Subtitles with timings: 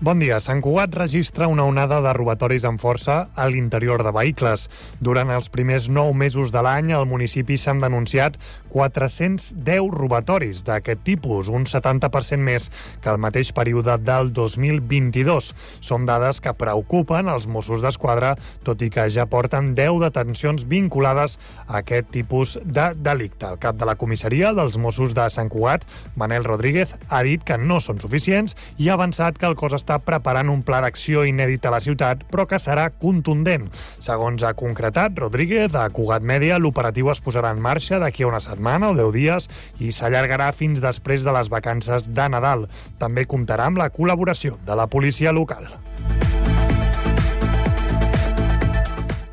[0.00, 0.38] Bon dia.
[0.40, 4.62] Sant Cugat registra una onada de robatoris amb força a l'interior de vehicles.
[4.96, 8.38] Durant els primers nou mesos de l'any, al municipi s'han denunciat
[8.72, 12.70] 410 robatoris d'aquest tipus, un 70% més
[13.04, 15.50] que el mateix període del 2022.
[15.84, 18.32] Són dades que preocupen els Mossos d'Esquadra,
[18.64, 21.36] tot i que ja porten 10 detencions vinculades
[21.66, 23.52] a aquest tipus de delicte.
[23.52, 25.84] El cap de la comissaria dels Mossos de Sant Cugat,
[26.16, 29.89] Manel Rodríguez, ha dit que no són suficients i ha avançat que el cos està
[29.90, 33.66] està preparant un pla d'acció inèdit a la ciutat, però que serà contundent.
[33.98, 38.42] Segons ha concretat Rodríguez, a Cugat Mèdia, l'operatiu es posarà en marxa d'aquí a una
[38.44, 39.50] setmana o 10 dies
[39.82, 42.68] i s'allargarà fins després de les vacances de Nadal.
[43.02, 45.66] També comptarà amb la col·laboració de la policia local.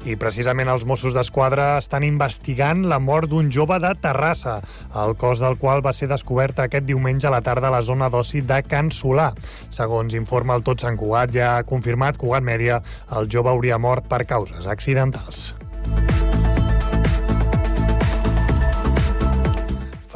[0.08, 4.62] I precisament els Mossos d'Esquadra estan investigant la mort d'un jove de Terrassa,
[5.04, 8.08] el cos del qual va ser descobert aquest diumenge a la tarda a la zona
[8.14, 9.34] d'oci de Can Solà.
[9.68, 12.80] Segons informa el Tot Sant Cugat, ja ha confirmat Cugat Mèdia,
[13.20, 15.52] el jove hauria mort per causes accidentals.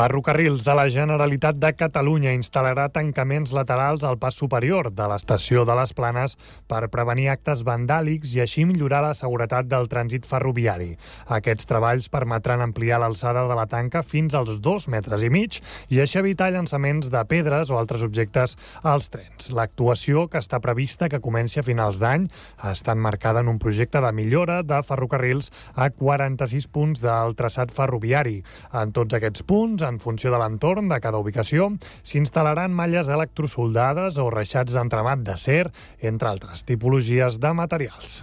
[0.02, 5.76] Ferrocarrils de la Generalitat de Catalunya instal·larà tancaments laterals al pas superior de l'estació de
[5.78, 6.34] les Planes
[6.66, 10.96] per prevenir actes vandàlics i així millorar la seguretat del trànsit ferroviari.
[11.38, 15.60] Aquests treballs permetran ampliar l'alçada de la tanca fins als dos metres i mig
[15.94, 19.52] i així evitar llançaments de pedres o altres objectes als trens.
[19.54, 22.26] L'actuació, que està prevista que comenci a finals d'any,
[22.72, 28.40] està enmarcada en un projecte de millora de ferrocarrils a 46 punts del traçat ferroviari.
[28.74, 31.70] En tots aquests punts, en funció de l'entorn de cada ubicació,
[32.08, 35.66] s'instal·laran malles electrosoldades o reixats d'entramat d'acer,
[36.00, 38.22] entre altres tipologies de materials.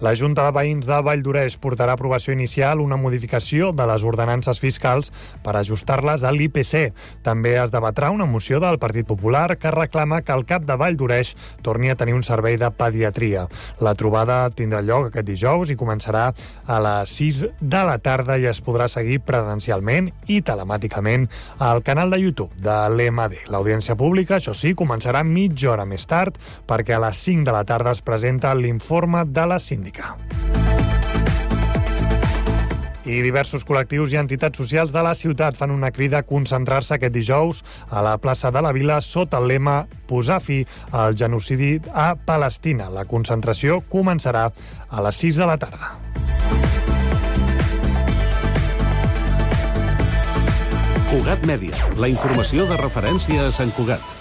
[0.00, 4.60] La Junta de Veïns de Valldoreix portarà a aprovació inicial una modificació de les ordenances
[4.62, 5.08] fiscals
[5.42, 6.92] per ajustar-les a l'IPC.
[7.26, 11.32] També es debatrà una moció del Partit Popular que reclama que el cap de Valldoreix
[11.66, 13.48] torni a tenir un servei de pediatria.
[13.82, 18.46] La trobada tindrà lloc aquest dijous i començarà a les 6 de la tarda i
[18.46, 21.26] es podrà seguir presencialment i telemàticament
[21.58, 23.34] al canal de YouTube de l'EMAD.
[23.50, 26.38] L'audiència pública, això sí, començarà mitja hora més tard
[26.70, 30.16] perquè a les 5 de la tarda es presenta l'informe de la síndica síndica.
[33.08, 37.14] I diversos col·lectius i entitats socials de la ciutat fan una crida a concentrar-se aquest
[37.14, 40.60] dijous a la plaça de la Vila sota el lema Posar fi
[40.92, 42.90] al genocidi a Palestina.
[42.90, 44.50] La concentració començarà
[44.90, 45.96] a les 6 de la tarda.
[51.08, 54.17] Cugat Mèdia, la informació de referència a Sant Cugat.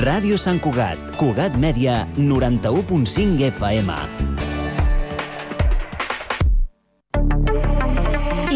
[0.00, 3.96] Ràdio Sant Cugat, Cugat Mèdia, 91.5 FM.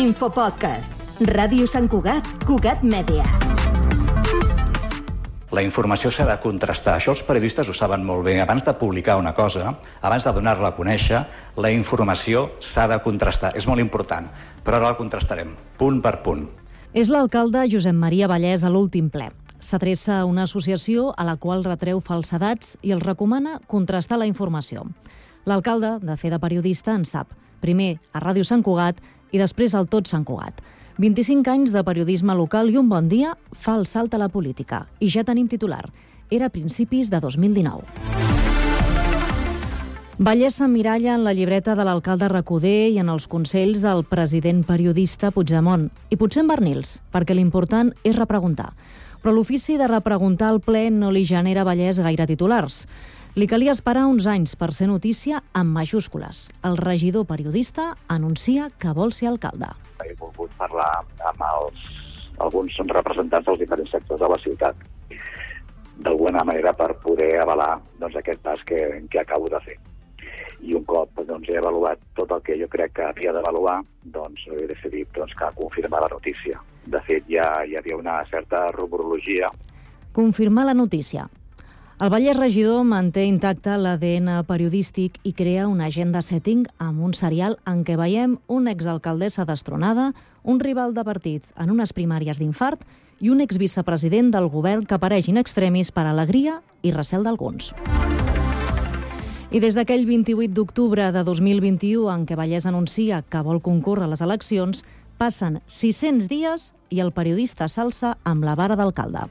[0.01, 0.97] Infopodcast.
[1.29, 3.27] Ràdio Sant Cugat, Cugat Mèdia.
[5.53, 6.97] La informació s'ha de contrastar.
[6.97, 8.39] Això els periodistes ho saben molt bé.
[8.41, 11.27] Abans de publicar una cosa, abans de donar-la a conèixer,
[11.61, 13.53] la informació s'ha de contrastar.
[13.53, 14.33] És molt important,
[14.65, 16.49] però ara la contrastarem, punt per punt.
[16.97, 19.29] És l'alcalde Josep Maria Vallès a l'últim ple
[19.65, 24.85] s'adreça a una associació a la qual retreu falsedats i els recomana contrastar la informació.
[25.49, 27.33] L'alcalde, de fer de periodista, en sap.
[27.65, 29.01] Primer a Ràdio Sant Cugat
[29.33, 30.61] i després al Tot Sant Cugat.
[31.01, 34.85] 25 anys de periodisme local i un bon dia fa el salt a la política.
[35.01, 35.89] I ja tenim titular.
[36.31, 37.83] Era a principis de 2019.
[40.15, 45.33] Vallès s'emmiralla en la llibreta de l'alcalde Recoder i en els consells del president periodista
[45.35, 45.89] Puigdemont.
[46.15, 48.71] I potser en Bernils, perquè l'important és repreguntar
[49.25, 52.83] però l'ofici de repreguntar el ple no li genera Vallès gaire titulars.
[53.41, 56.51] Li calia esperar uns anys per ser notícia amb majúscules.
[56.61, 59.71] El regidor periodista anuncia que vol ser alcalde.
[60.05, 60.91] He volgut parlar
[61.31, 61.89] amb els,
[62.45, 64.85] alguns representants dels diferents sectors de la ciutat
[66.05, 69.79] d'alguna manera per poder avalar doncs, aquest pas que, que acabo de fer
[70.61, 74.45] i un cop doncs, he avaluat tot el que jo crec que havia d'avaluar, doncs
[74.53, 76.61] he decidit doncs, que confirmar la notícia.
[76.87, 79.49] De fet, ja hi havia una certa rumorologia.
[80.13, 81.29] Confirmar la notícia.
[82.03, 87.55] El Vallès Regidor manté intacte l'ADN periodístic i crea una agenda setting amb un serial
[87.71, 90.11] en què veiem una exalcaldessa destronada,
[90.43, 92.83] un rival de partit en unes primàries d'infart
[93.23, 97.71] i un exvicepresident del govern que apareix in extremis per alegria i recel d'alguns.
[99.55, 104.11] I des d'aquell 28 d'octubre de 2021 en què Vallès anuncia que vol concórrer a
[104.11, 104.83] les eleccions,
[105.25, 109.25] passen 600 dies i el periodista s'alça amb la vara d'alcalde.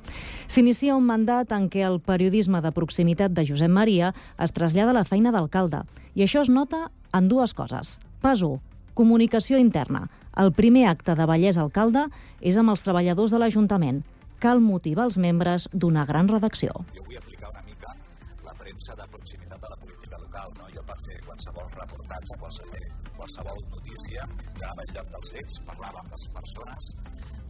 [0.50, 4.98] S'inicia un mandat en què el periodisme de proximitat de Josep Maria es trasllada a
[4.98, 5.84] la feina d'alcalde
[6.18, 8.00] i això es nota en dues coses.
[8.26, 8.58] Pas 1.
[8.98, 10.08] Comunicació interna.
[10.38, 12.08] El primer acte de Vallès Alcalde
[12.42, 14.02] és amb els treballadors de l'Ajuntament.
[14.42, 16.74] Cal motivar els membres d'una gran redacció.
[16.98, 17.94] Jo vull aplicar una mica
[18.48, 20.50] la premsa de proximitat de la política local.
[20.58, 20.72] No?
[20.74, 24.26] Jo per fer qualsevol reportatge, qualsevol, qualsevol notícia,
[24.64, 26.94] anava al lloc dels fets, parlava amb les persones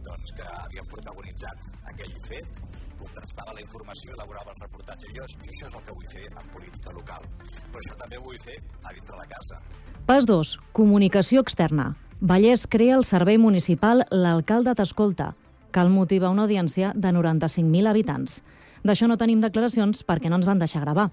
[0.04, 2.58] doncs, que havien protagonitzat aquell fet,
[2.98, 5.12] contrastava la informació, elaborava el reportatge.
[5.16, 7.24] Jo això és el que vull fer en política local.
[7.72, 9.60] Però això també ho vull fer a dintre la casa.
[10.04, 10.56] Pas 2.
[10.76, 11.94] Comunicació externa.
[12.20, 15.32] Vallès crea el servei municipal L'Alcalde t'escolta.
[15.74, 18.42] Cal motivar una audiència de 95.000 habitants.
[18.84, 21.08] D'això no tenim declaracions perquè no ens van deixar gravar.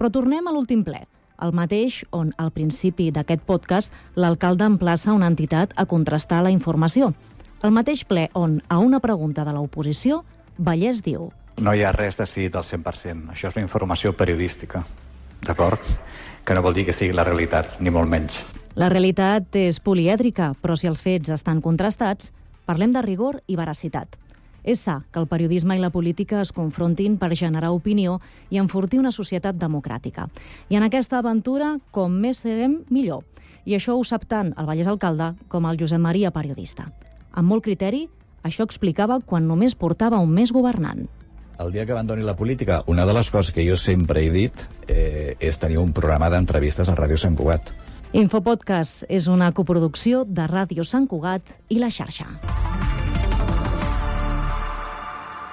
[0.00, 1.04] Però tornem a l'últim ple,
[1.42, 7.12] el mateix on, al principi d'aquest podcast, l'alcalde emplaça una entitat a contrastar la informació.
[7.62, 10.22] El mateix ple on, a una pregunta de l'oposició,
[10.58, 13.34] Vallès diu No hi ha res decidit al 100%.
[13.34, 14.80] Això és una informació periodística,
[15.44, 15.80] d'acord?
[16.44, 18.40] Que no vol dir que sigui la realitat, ni molt menys.
[18.80, 22.32] La realitat és polièdrica, però si els fets estan contrastats,
[22.64, 24.16] parlem de rigor i veracitat.
[24.64, 28.20] És sa que el periodisme i la política es confrontin per generar opinió
[28.50, 30.28] i enfortir una societat democràtica.
[30.68, 33.24] I en aquesta aventura, com més seguem, millor.
[33.64, 36.88] I això ho sap tant el Vallès Alcalde com el Josep Maria periodista.
[37.32, 38.06] Amb molt criteri,
[38.42, 41.06] això explicava quan només portava un mes governant.
[41.60, 44.64] El dia que abandoni la política, una de les coses que jo sempre he dit
[44.88, 47.74] eh, és tenir un programa d'entrevistes a Ràdio Sant Cugat.
[48.16, 52.26] Infopodcast és una coproducció de Ràdio Sant Cugat i la xarxa.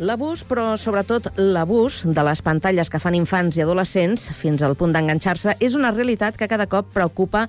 [0.00, 4.94] L'abús, però sobretot l'abús de les pantalles que fan infants i adolescents fins al punt
[4.96, 7.42] d'enganxar-se és una realitat que cada cop preocupa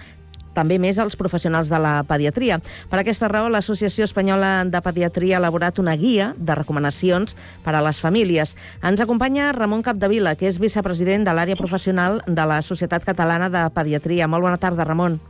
[0.52, 2.58] també més als professionals de la pediatria.
[2.92, 7.86] Per aquesta raó, l'Associació Espanyola de Pediatria ha elaborat una guia de recomanacions per a
[7.86, 8.58] les famílies.
[8.84, 13.64] Ens acompanya Ramon Capdevila, que és vicepresident de l'àrea professional de la Societat Catalana de
[13.72, 14.28] Pediatria.
[14.28, 15.22] Molt bona tarda, Ramon.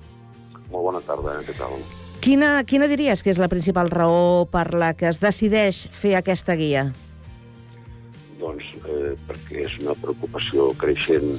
[0.72, 1.78] Molt bona tarda, què tal?
[2.22, 6.58] Quina, quina diries que és la principal raó per la que es decideix fer aquesta
[6.58, 6.90] guia?
[8.92, 11.36] Eh, perquè és una preocupació creixent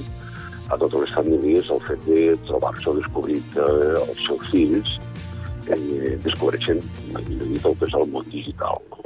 [0.72, 3.64] a totes les famílies el fet de trobar-se o descobrir que
[4.00, 4.93] els seus fills
[5.69, 6.81] eh, descobreixen
[7.12, 8.81] el que és el món digital.
[8.93, 9.04] No?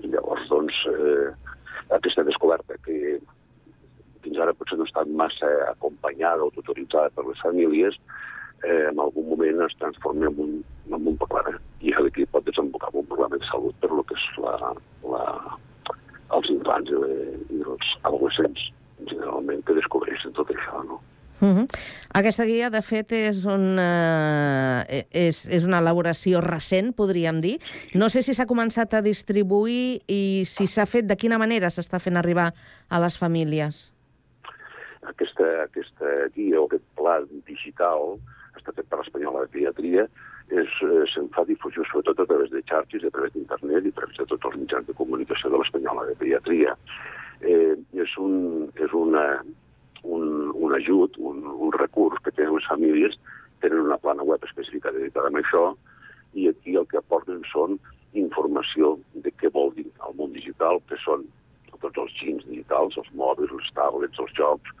[0.00, 1.28] I llavors, doncs, eh,
[1.98, 3.18] aquesta descoberta que
[4.24, 7.96] fins ara potser no ha estat massa acompanyada o tutoritzada per les famílies,
[8.64, 10.54] eh, en algun moment es transforma en un,
[10.88, 11.58] en un problema.
[11.80, 14.56] I d'aquí pot desembocar en un problema de salut per lo que és la,
[15.12, 15.26] la,
[16.36, 17.00] els infants i,
[17.56, 18.66] i els adolescents
[19.08, 21.00] generalment que descobreixen tot això, no?
[21.40, 21.66] Uh -huh.
[22.12, 27.58] Aquesta guia, de fet, és, un, uh, és, és una elaboració recent, podríem dir.
[27.94, 31.98] No sé si s'ha començat a distribuir i si s'ha fet, de quina manera s'està
[31.98, 32.52] fent arribar
[32.88, 33.94] a les famílies.
[35.02, 38.18] Aquesta, aquesta guia o aquest pla digital
[38.54, 43.04] està fet per l'Espanyola de Pediatria eh, se'n fa difusió sobretot a través de xarxes,
[43.04, 46.16] a través d'internet i a través de tots els mitjans de comunicació de l'Espanyola de
[46.18, 46.74] Pediatria.
[47.40, 49.24] Eh, és, un, és una,
[50.02, 53.16] un, un ajut, un, un recurs que tenen les famílies,
[53.62, 55.64] tenen una plana web específica dedicada a això,
[56.34, 57.78] i aquí el que aporten són
[58.18, 61.26] informació de què vol dir el món digital, que són
[61.80, 64.72] tots els xins digitals, els mòbils, els tablets, els jocs,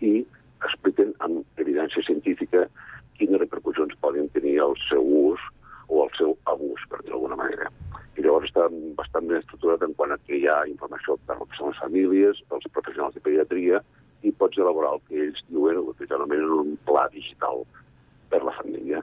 [0.00, 0.22] i
[0.64, 2.66] expliquen amb evidència científica
[3.18, 5.44] quines repercussions poden tenir el seu ús
[5.88, 7.70] o el seu abús, per dir d'alguna manera.
[8.18, 8.66] I llavors està
[8.98, 13.14] bastant ben estructurat en quant a que hi ha informació per les famílies, pels professionals
[13.14, 13.82] de pediatria,
[14.26, 17.62] i pots elaborar el que ells diuen, el que ja anomenen un pla digital
[18.32, 19.02] per la família,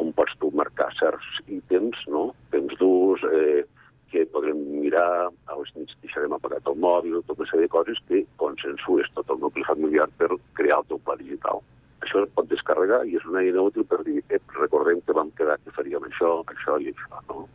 [0.00, 2.30] on pots tu marcar certs ítems, no?
[2.54, 3.64] temps d'ús, eh,
[4.10, 8.00] que podrem mirar, a les nits deixarem apagat el mòbil, tota una sèrie de coses
[8.08, 11.60] que consensues tot el nucli familiar per crear el teu pla digital.
[12.04, 15.30] Això es pot descarregar i és una eina útil per dir, eh, recordem que vam
[15.38, 17.46] quedar que faríem això, això i això, no?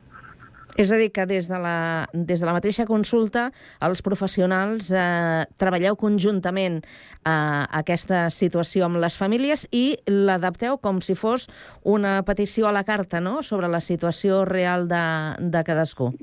[0.79, 3.49] És a dir, que des de la, des de la mateixa consulta
[3.83, 7.31] els professionals eh, treballeu conjuntament eh,
[7.81, 11.49] aquesta situació amb les famílies i l'adapteu com si fos
[11.83, 15.03] una petició a la carta, no?, sobre la situació real de,
[15.41, 16.13] de cadascú.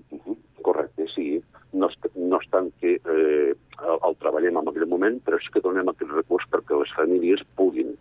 [0.64, 1.42] Correcte, sí.
[1.76, 5.60] No, no és tant que eh, el, el treballem en aquell moment, però sí que
[5.60, 7.92] donem aquest recurs perquè les famílies puguin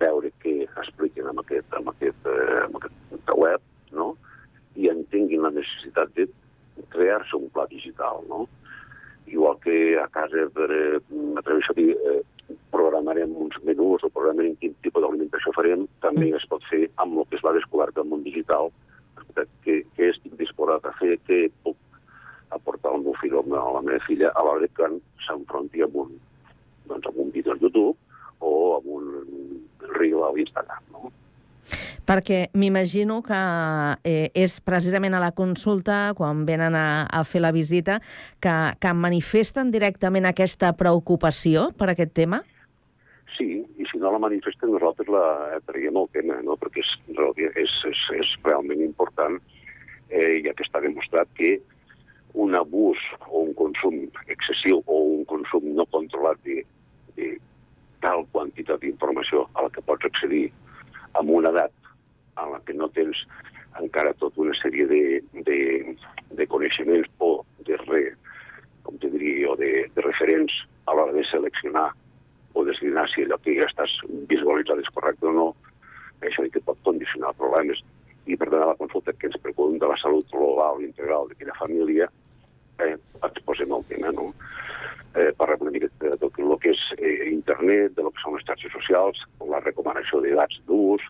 [0.00, 3.62] veure què expliquen amb aquest, amb aquest, eh, amb aquest web,
[3.92, 4.14] no?
[4.78, 6.28] i entenguin la necessitat de
[6.94, 8.46] crear-se un pla digital, no?
[9.26, 11.00] Igual que a casa, per, eh,
[11.34, 12.22] m'atreveixo a dir, eh,
[12.72, 17.26] programarem uns menús o programarem quin tipus d'alimentació farem, també es pot fer amb el
[17.28, 18.70] que es va descobert del món digital,
[19.34, 21.76] què, què estic disposat a fer, què puc
[22.50, 24.88] aportar al meu fill o a la meva filla a l'hora que
[25.26, 26.14] s'enfronti amb un,
[26.88, 27.96] doncs, amb un vídeo al YouTube
[28.40, 29.08] o amb un
[29.98, 31.12] reel a l'Instagram, no?
[32.08, 33.38] Perquè m'imagino que
[34.08, 37.98] eh, és precisament a la consulta, quan venen a, a fer la visita,
[38.40, 42.40] que, que manifesten directament aquesta preocupació per aquest tema?
[43.36, 46.56] Sí, i si no la manifesten nosaltres la traiem el tema, no?
[46.56, 46.94] perquè és,
[47.60, 49.36] és, és, és realment important,
[50.08, 51.58] eh, ja que està demostrat que
[52.34, 56.62] un abús o un consum excessiu o un consum no controlat de,
[57.16, 57.34] de
[58.04, 60.46] tal quantitat d'informació a la que pots accedir
[61.18, 61.74] amb una edat
[62.38, 63.24] en la que no tens
[63.82, 65.02] encara tota una sèrie de,
[65.46, 65.58] de,
[66.38, 68.02] de coneixements o de re,
[68.82, 70.54] com te diria, o de, de referents
[70.86, 71.90] a l'hora de seleccionar
[72.54, 73.92] o d'esbrinar si allò que ja estàs
[74.30, 75.48] visualitzat és correcte o no,
[76.24, 77.82] això que pot condicionar problemes.
[78.28, 82.08] I per tant, la consulta que ens preocupen de la salut global integral d'aquella família,
[82.84, 84.32] eh, ens posem el tema, no?
[85.14, 88.36] Eh, parlar una mica de tot el que és eh, internet, de lo que són
[88.36, 91.02] les xarxes socials, la recomanació d'edats d'ús,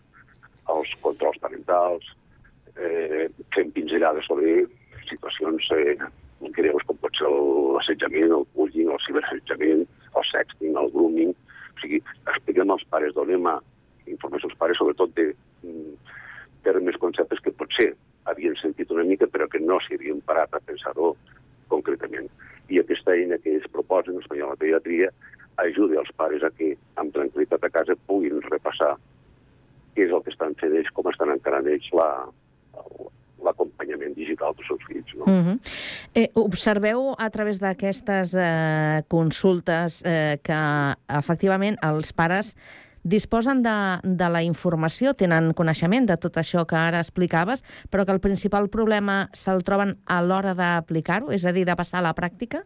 [0.69, 2.03] els controls parentals,
[2.75, 4.65] eh, fem pinzellades sobre
[5.09, 5.95] situacions eh,
[6.55, 11.35] greus com pot ser l'assetjament, el bullying, el ciberassetjament, el sexting, el grooming...
[11.79, 13.53] O sigui, expliquem als pares, donem a
[14.11, 15.29] informació als pares, sobretot de
[15.63, 15.93] mm,
[16.65, 17.93] termes, conceptes que potser
[18.27, 21.13] havien sentit una mica però que no s'hi havien parat a pensar-ho
[21.71, 22.27] concretament.
[22.67, 25.07] I aquesta eina que es proposa en espanyol la pediatria
[25.63, 28.95] ajuda els pares a que, amb tranquil·litat a casa, puguin repassar
[29.95, 32.09] què és el que estan fent ells, com estan encarant ells la,
[33.45, 35.15] l'acompanyament digital dels seus fills.
[35.15, 35.25] No?
[35.25, 35.57] Uh -huh.
[36.15, 40.59] eh, observeu a través d'aquestes eh, consultes eh, que
[41.07, 42.51] efectivament els pares
[43.07, 48.11] disposen de, de la informació, tenen coneixement de tot això que ara explicaves, però que
[48.11, 52.11] el principal problema se'l troben a l'hora d'aplicar-ho, és a dir, de passar a la
[52.17, 52.65] pràctica?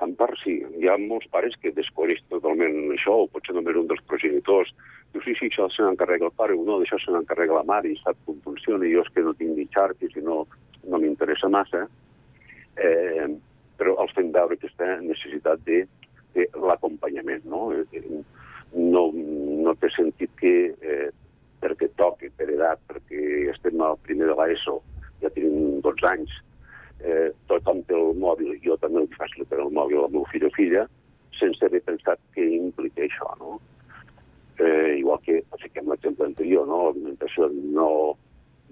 [0.00, 0.56] En part sí.
[0.80, 4.72] Hi ha molts pares que desconeixen totalment això, o potser només un dels progenitors.
[5.12, 7.92] Diu, sí, sí, això se n'encarrega el pare, o no, d'això se n'encarrega la mare
[7.92, 10.46] i sap com funciona, i jo és que no tinc ni xarxes i no,
[10.88, 11.84] no m'interessa massa.
[12.74, 15.84] Però els fem veure aquesta necessitat de,
[16.34, 17.68] de l'acompanyament, no?
[17.74, 18.02] Eh,
[18.74, 19.04] no?
[19.66, 21.10] No té sentit que eh,
[21.64, 24.80] perquè toque, per edat, perquè estem al primer de l'ESO,
[25.22, 26.34] ja tenim 12 anys,
[27.00, 30.44] eh, tothom té el mòbil, jo també ho faig per el mòbil al meu fill
[30.48, 30.84] o filla,
[31.38, 33.56] sense haver pensat què implica això, no?
[34.58, 36.84] Eh, igual que, fiquem l'exemple anterior, no?
[36.88, 37.88] L'alimentació no...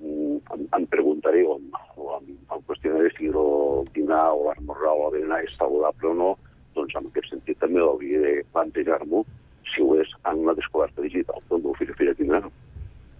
[0.02, 1.58] Mm, em, em preguntaré o,
[1.96, 6.16] o em, em qüestionaré si el dinar o l'esmorzar o el berenar és saludable o
[6.18, 6.32] no,
[6.76, 9.24] doncs en aquest sentit també hauria de plantejar-m'ho
[9.72, 12.42] si ho és en la descoberta digital del meu fill o filla tindrà.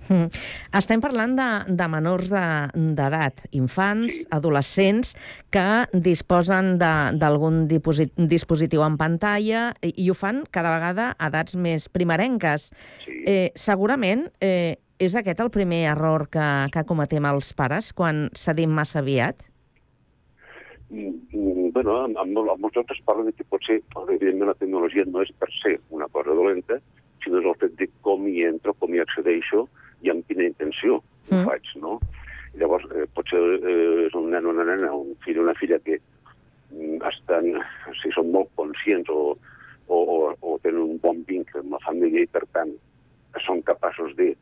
[0.09, 0.29] Mm.
[0.75, 4.25] Estem parlant de, de menors d'edat, de, infants, sí.
[4.35, 5.13] adolescents,
[5.55, 11.89] que disposen d'algun dispositiu en pantalla i, i ho fan cada vegada a edats més
[11.93, 12.71] primerenques.
[13.05, 13.21] Sí.
[13.31, 18.75] Eh, segurament eh, és aquest el primer error que, que cometem els pares quan cedim
[18.75, 19.43] massa aviat?
[20.93, 25.07] Mm, mm, bueno, amb, amb, amb molts altres parlen de que potser, evidentment, la tecnologia
[25.09, 26.77] no és per ser una cosa dolenta,
[27.25, 29.65] sinó és el fet de com hi entro, com hi accedeixo,
[30.05, 31.39] i amb quina intenció mm.
[31.39, 31.97] ho faig, no?
[32.53, 35.57] I llavors, eh, potser eh, és un nen o una nena, un fill o una
[35.57, 37.49] filla que mm, estan,
[38.03, 39.23] si són molt conscients o,
[39.89, 42.77] o, o, o tenen un bon vincle amb la família i, per tant,
[43.47, 44.35] són capaços de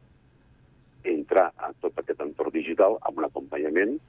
[1.07, 4.01] entrar a tot aquest entorn digital amb un acompanyament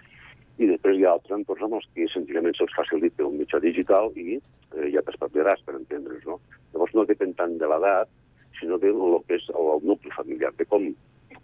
[0.61, 4.11] i després hi ha altres entorns amb els que senzillament se'ls facilita un mitjà digital
[4.21, 6.37] i eh, ja t'espavilaràs per entendre's, no?
[6.73, 8.11] Llavors no depèn tant de l'edat,
[8.59, 10.91] sinó de lo que és el, nucli familiar, de com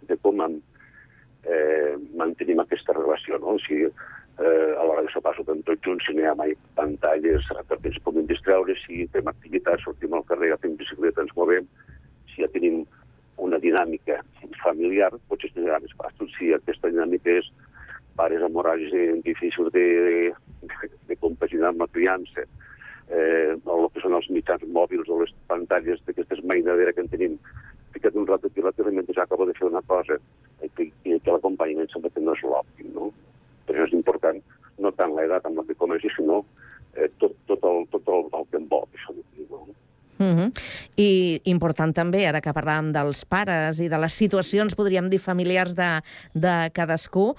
[0.08, 0.54] de com en,
[1.44, 3.56] eh, mantenim aquesta relació, no?
[3.66, 7.50] Si eh, a l'hora de sopar sopem tots junts, si no hi ha mai pantalles
[7.58, 11.66] perquè ens puguin distreure, si fem activitats, sortim al carrer, fem bicicleta, ens movem,
[12.30, 12.84] si ja tenim
[13.42, 14.20] una dinàmica
[14.62, 16.30] familiar, potser serà més fàcil.
[16.36, 17.50] Si aquesta dinàmica és
[18.18, 18.92] pares amb horaris
[19.24, 19.86] difícils de,
[20.62, 22.44] de, de compaginar amb la criança,
[23.08, 27.38] eh, el que són els mitjans mòbils o les pantalles d'aquestes mainadera que en tenim
[27.94, 30.18] ficat un rato aquí a mentre acabo de fer una cosa
[30.62, 33.12] i que, i que l'acompanyament sempre que no és l'òptim, no?
[33.66, 34.40] Però és important
[34.78, 36.44] no tant l'edat amb la que comenci, sinó
[36.94, 39.14] eh, tot, tot, el, tot el, el que envolta això.
[39.50, 39.66] No?
[40.18, 40.50] Mm -hmm.
[40.96, 45.74] I important també, ara que parlàvem dels pares i de les situacions, podríem dir, familiars
[45.74, 46.02] de,
[46.34, 47.36] de cadascú,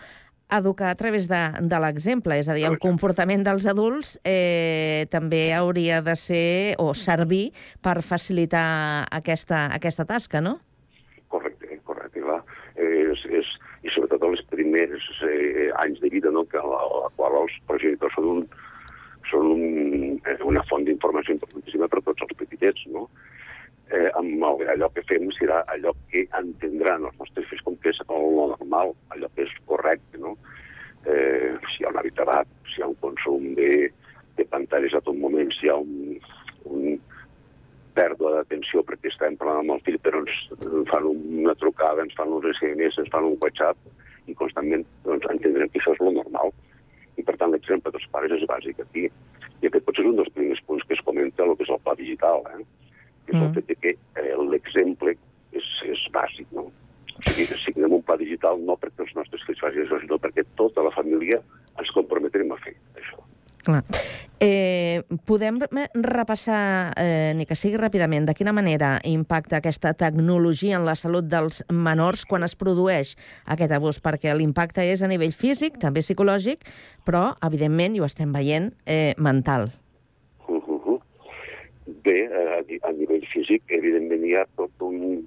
[0.49, 5.49] educar a través de, de l'exemple, és a dir, el comportament dels adults eh, també
[5.53, 7.51] hauria de ser o servir
[7.85, 10.57] per facilitar aquesta, aquesta tasca, no?
[11.29, 12.41] Correcte, correcte, clar.
[12.79, 13.51] És, és,
[13.85, 17.53] I sobretot els primers eh, anys de vida, no?, que a la, la qual els
[17.69, 18.47] progenitors són, un,
[19.29, 23.05] són un, eh, una font d'informació importantíssima per a tots els petitets, no?
[23.89, 27.93] Eh, amb el, allò que fem serà allò que entendran els nostres fills com que
[27.93, 30.35] és el normal, allò que és correcte, no?
[31.05, 33.89] Eh, si hi ha un habitabat, si hi ha un consum de,
[34.37, 36.19] de pantalles a tot moment, si hi ha un,
[36.69, 36.99] un
[37.97, 40.35] pèrdua d'atenció perquè estem parlant amb el fill però ens
[40.91, 45.71] fan una trucada, ens fan uns SMS, ens fan un WhatsApp i constantment doncs, entendrem
[45.71, 46.53] que això és lo normal.
[47.19, 49.09] I per tant l'exemple dels pares és bàsic aquí.
[49.59, 51.81] I aquest potser és un dels primers punts que es comenta el que és el
[51.83, 52.61] pla digital, eh?
[53.29, 53.47] Que és mm.
[53.47, 55.15] el fet de que eh, l'exemple
[55.53, 56.67] és, és bàsic, no?
[57.19, 60.45] O sigui, signem un pla digital no perquè els nostres fills facin això, sinó perquè
[60.59, 61.41] tota la família
[61.79, 63.19] ens comprometrem a fer això.
[63.59, 63.83] Clar.
[64.39, 65.59] Eh, podem
[65.93, 71.27] repassar, eh, ni que sigui ràpidament, de quina manera impacta aquesta tecnologia en la salut
[71.27, 73.99] dels menors quan es produeix aquest abús?
[73.99, 76.63] Perquè l'impacte és a nivell físic, també psicològic,
[77.03, 79.73] però, evidentment, i ho estem veient, eh, mental
[82.05, 85.21] bé, a, a nivell físic, evidentment hi ha tot un...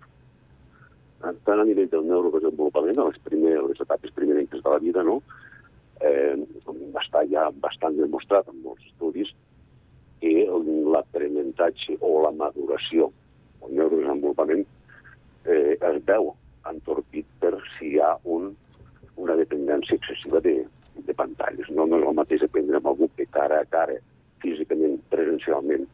[1.23, 5.21] Tant a nivell del neurodesenvolupament, a les, primeres, les etapes primerenques de la vida, no?
[6.02, 6.35] eh,
[7.00, 9.33] està ja bastant demostrat en molts estudis
[10.23, 10.47] que
[10.95, 13.11] l'aprenentatge o la maduració,
[13.62, 14.67] el neurodesenvolupament,
[15.47, 16.33] eh, es veu
[16.71, 18.52] entorpit per si hi ha un,
[19.19, 20.61] una dependència excessiva de,
[21.07, 21.71] de pantalles.
[21.71, 23.99] No, no és el mateix aprendre amb algú que cara a cara,
[24.43, 25.88] físicament, presencialment,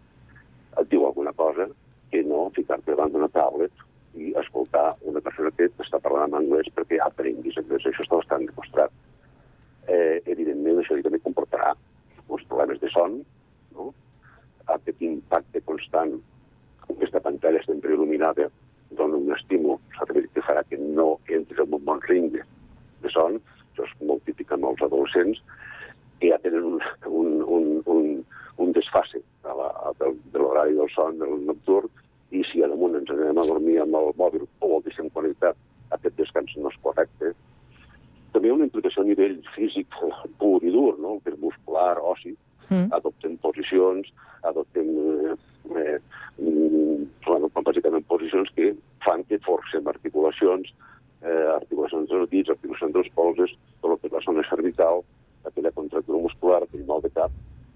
[0.81, 1.69] et diu alguna cosa
[2.13, 3.85] que no ficar-te davant d'una tablet
[4.19, 7.87] i escoltar una persona que està parlant en anglès perquè aprenguis anglès.
[7.87, 8.95] Això està bastant demostrat.
[9.89, 11.75] Eh, evidentment, això també comportarà
[12.29, 13.21] uns problemes de son,
[13.77, 13.93] no?
[14.75, 16.17] aquest impacte constant,
[16.89, 18.49] aquesta pantalla sempre il·luminada,
[18.99, 19.79] dona un estímul,
[20.35, 22.45] que farà que no entres en un bon ring de,
[23.03, 23.41] de son,
[23.73, 25.41] això és molt típic amb els adolescents,
[26.21, 28.08] que ja tenen un, un, un, un,
[28.59, 31.89] un desfase de l'horari de del son del nocturn
[32.31, 35.57] i si a damunt ens anem a dormir amb el mòbil o el deixem connectat,
[35.97, 37.33] aquest descans no és correcte.
[38.35, 39.95] També una implicació a nivell físic
[40.41, 41.17] pur i dur, no?
[41.25, 42.35] que és muscular, oci.
[42.69, 42.91] Mm.
[42.99, 44.11] Adoptem posicions,
[44.45, 45.37] adoptem eh,
[45.79, 46.01] eh,
[47.25, 48.75] bueno, bàsicament posicions que
[49.07, 50.69] fan que forcem articulacions,
[51.23, 55.01] eh, articulacions dels dits, articulacions dels polses, tot el que és la zona cervical,
[55.49, 57.33] aquella contractura muscular, aquell mal de cap,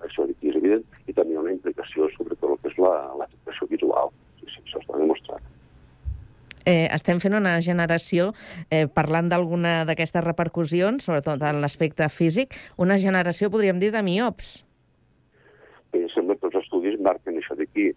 [0.06, 4.12] això aquí és evident, i també una implicació sobre tot el que és l'afectació visual.
[4.40, 5.50] Sí, sí, això està demostrat.
[6.64, 8.32] Eh, estem fent una generació,
[8.70, 14.62] eh, parlant d'alguna d'aquestes repercussions, sobretot en l'aspecte físic, una generació, podríem dir, de miops.
[15.92, 17.90] Bé, sembla que els estudis marquen això d'aquí.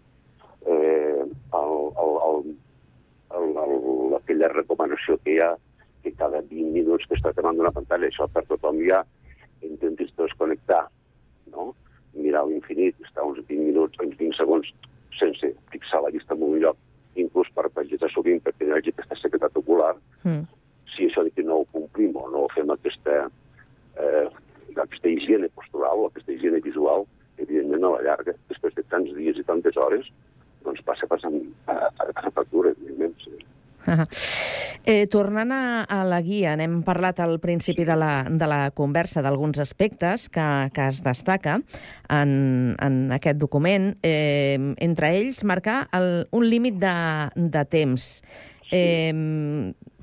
[0.66, 2.42] Eh, el, el, el,
[3.38, 5.54] el, el, aquella recomanació que hi ha
[6.02, 9.00] que cada 20 minuts que està davant d'una pantalla, això per tothom ja,
[9.62, 10.84] intentis desconnectar,
[11.54, 11.72] no?
[12.18, 14.68] Mirar a l'infinit, estar uns 20 minuts, uns 20 segons
[15.18, 16.78] sense fixar la vista en un lloc,
[17.16, 20.44] inclús per pagetar sovint perquè hi hagi aquesta sequedat ocular, mm.
[20.94, 23.26] si això que no ho complim o no fem aquesta,
[23.96, 24.26] eh,
[24.76, 27.06] aquesta higiene postural o aquesta higiene visual,
[27.38, 30.08] evidentment a la llarga, després de tants dies i tantes hores,
[30.64, 31.38] doncs passa passant
[31.70, 33.16] a, a, a factura, evidentment.
[33.24, 33.36] Sí.
[34.86, 39.18] Eh, tornant a, a la guia, n'hem parlat al principi de la, de la conversa
[39.24, 41.56] d'alguns aspectes que, que es destaca
[42.06, 46.94] en, en aquest document, eh, entre ells marcar el, un límit de,
[47.34, 48.06] de temps.
[48.70, 49.10] Eh,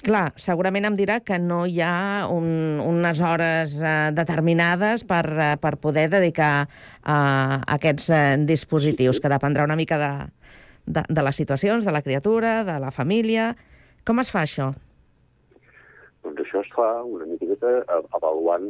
[0.04, 5.50] clar, segurament em dirà que no hi ha un, unes hores eh, determinades per, eh,
[5.64, 6.68] per poder dedicar a,
[7.16, 7.18] a
[7.80, 10.14] aquests eh, dispositius, que dependrà una mica de,
[10.86, 13.54] de, de les situacions, de la criatura, de la família...
[14.04, 14.66] Com es fa això?
[16.26, 17.70] Doncs això es fa una miqueta
[18.18, 18.66] avaluant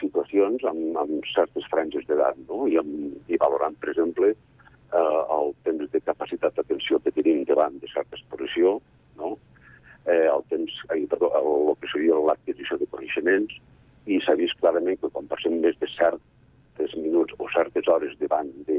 [0.00, 2.64] situacions amb, amb certes franges d'edat, no?
[2.66, 7.78] I, amb, i valorant, per exemple, eh, el temps de capacitat d'atenció que tenim davant
[7.78, 8.80] de certa exposició,
[9.20, 9.36] no?
[10.06, 13.54] eh, el temps, eh, perdó, el, el que seria l'adquisició de coneixements,
[14.08, 18.48] i s'ha vist clarament que quan passem més de certs minuts o certes hores davant
[18.68, 18.78] de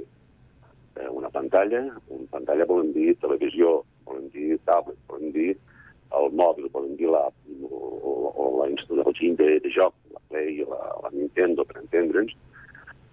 [0.99, 5.49] eh, una pantalla, una pantalla volem dir televisió, volem dir tablet, volem dir
[6.19, 7.25] el mòbil, volem dir la,
[7.69, 12.35] o, o la instal·lació de, de joc, la Play la, la Nintendo, per entendre'ns,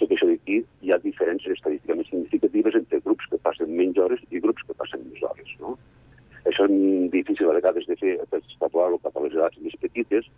[0.00, 4.42] Tot això d'aquí hi ha diferències estadísticament significatives entre grups que passen menys hores i
[4.44, 5.54] grups que passen més hores.
[5.62, 5.76] No?
[6.50, 6.74] Això és
[7.14, 10.28] difícil a vegades de fer, extrapolar-ho cap a les edats més petites,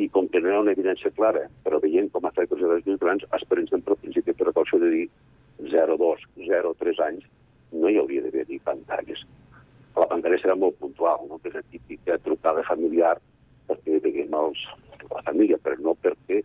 [0.00, 2.88] i com que no hi ha una evidència clara, però veient com afecta les edats
[2.88, 5.04] més grans, esperem sempre el principi de precaució de dir
[5.68, 7.26] 0,2, 0,3 anys,
[7.72, 9.24] no hi hauria d'haver-hi pantalles.
[9.96, 11.38] La pantalla serà molt puntual, no?
[11.38, 13.16] que és la típica trucada familiar
[13.68, 14.62] perquè veiem els,
[15.10, 16.40] la família, però no perquè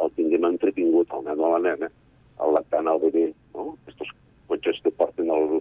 [0.00, 1.90] el tinguem entretingut al nen o la nena,
[2.40, 3.74] el lactant al bebè, no?
[3.90, 4.08] Estos
[4.48, 5.58] cotxes que porten el,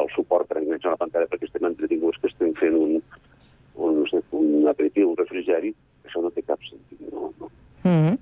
[0.00, 2.96] el suport per enganxar la pantalla perquè estem entretinguts, que estem fent un,
[3.74, 5.74] un, no sé, un aperitiu, un refrigeri,
[6.06, 7.32] això no té cap sentit, no?
[7.40, 7.52] no.
[7.84, 8.18] Mm -hmm.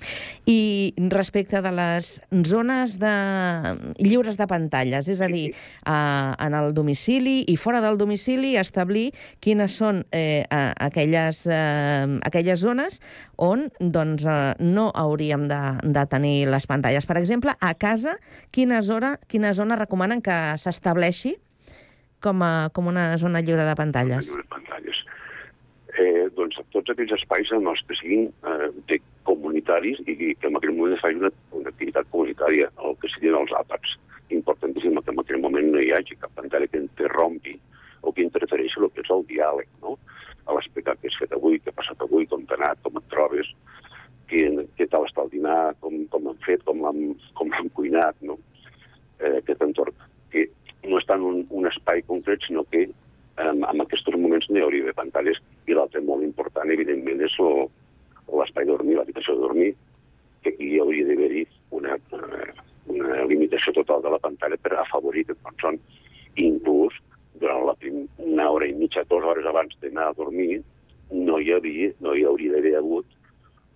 [0.47, 3.15] I respecte de les zones de...
[3.99, 5.55] lliures de pantalles, és a dir,
[5.87, 12.61] eh, en el domicili i fora del domicili, establir quines són eh, aquelles, eh, aquelles
[12.61, 13.01] zones
[13.37, 17.07] on doncs, eh, no hauríem de, de tenir les pantalles.
[17.07, 18.19] Per exemple, a casa,
[18.51, 21.37] quina zona, quina zona recomanen que s'estableixi
[22.21, 24.27] com, a, com una zona lliure de pantalles?
[24.27, 24.97] Lliure de pantalles
[25.99, 28.99] eh, doncs, tots aquells espais en els que siguin eh, de
[29.29, 33.39] comunitaris i que en aquell moment es faci una, una activitat comunitària, el que siguin
[33.39, 33.97] els àpats.
[34.35, 37.59] Importantíssim que en aquell moment no hi hagi cap pantalla que interrompi
[38.03, 39.99] o que interfereixi el que és el diàleg, no?
[40.47, 43.07] a l'explicar què has fet avui, què ha passat avui, com t'ha anat, com et
[43.13, 43.53] trobes,
[44.31, 48.39] què, què tal està el dinar, com, com han fet, com l'han cuinat, no?
[49.21, 49.95] eh, aquest entorn,
[50.35, 50.49] que
[50.89, 54.67] no està en un, un espai concret, sinó que en, en aquests moments no hi
[54.67, 55.39] hauria de pantalles
[55.71, 57.39] i l'altre molt important, evidentment, és
[58.29, 59.71] l'espai de dormir, l'habitació de dormir,
[60.43, 61.47] que aquí hi hauria d'haver-hi
[61.79, 61.97] una,
[62.93, 65.81] una limitació total de la pantalla per afavorir que quan són
[66.41, 66.99] inclús
[67.41, 70.63] durant la prim, una hora i mitja, dues hores abans d'anar a dormir,
[71.13, 73.19] no hi, havia, no hi hauria d'haver hagut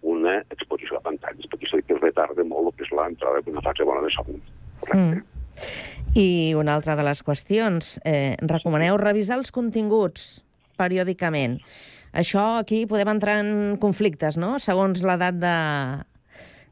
[0.06, 3.86] una exposició a pantalles, perquè això que retarda molt el que és l'entrada d'una fase
[3.88, 4.38] bona de somni.
[4.80, 5.20] Correcte.
[5.20, 5.24] Mm.
[6.16, 10.40] I una altra de les qüestions, eh, recomaneu revisar els continguts
[10.80, 11.58] periòdicament.
[12.16, 15.56] Això aquí podem entrar en conflictes, no?, segons l'edat de,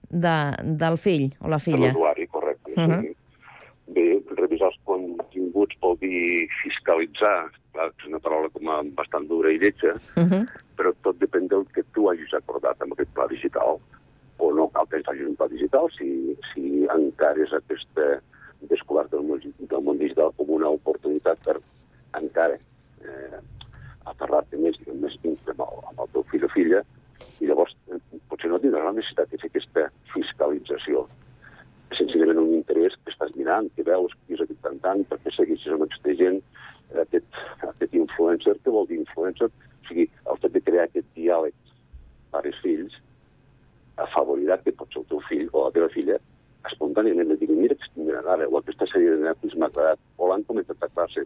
[0.08, 0.36] de,
[0.80, 1.90] del fill o la filla.
[1.90, 2.72] De l'usuari, correcte.
[2.76, 3.00] Uh -huh.
[3.02, 3.16] sí.
[3.94, 4.04] Bé,
[4.40, 9.58] revisar els continguts vol dir fiscalitzar, clar, és una paraula com a bastant dura i
[9.58, 10.46] lletja, uh -huh.
[10.76, 13.78] però tot depèn del que tu hagis acordat amb aquest pla digital.
[14.38, 18.22] O no cal que facis un pla digital si, si encara és aquesta
[18.68, 21.56] descobert del món, del món digital com una oportunitat per
[22.12, 23.38] encara eh,
[25.02, 26.82] més, íntim amb el teu fill o filla,
[27.40, 31.04] i llavors eh, potser no tindràs la necessitat de fer aquesta fiscalització.
[31.92, 35.34] És senzillament un interès que estàs mirant, que veus qui és aquest cantant, per què
[35.34, 36.40] segueixes amb aquesta gent,
[37.04, 39.50] aquest, aquest influencer, què vol dir influencer?
[39.50, 41.56] O sigui, el fet de crear aquest diàleg
[42.34, 43.00] pares-fills
[44.04, 46.16] afavorirà que potser el teu fill o la teva filla
[46.70, 50.44] espontàniament et digui, mira, mira ara, o aquesta sèrie de Netflix m'ha agradat, o l'han
[50.48, 51.24] comentat a classe,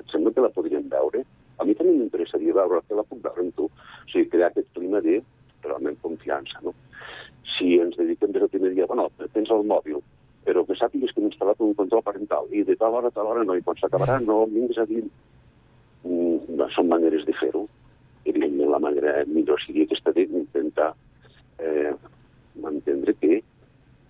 [0.00, 1.24] et sembla que la podríem veure?
[1.60, 3.66] A mi també m'interessaria veure que la puc veure amb tu.
[3.68, 5.18] O sigui, crear aquest clima de
[5.66, 6.72] realment confiança, no?
[7.56, 10.00] Si ens dediquem des del primer dia, bueno, tens el mòbil,
[10.46, 13.28] però que sàpigues que hem instal·lat un control parental, i de tal hora a tal
[13.28, 15.04] hora no, i quan s'acabarà no vinguis a dir...
[16.00, 17.66] Mm, no, són maneres de fer-ho.
[18.24, 20.94] Evidentment, la manera millor seria aquesta d'intentar
[21.60, 21.92] eh,
[22.70, 23.42] entendre que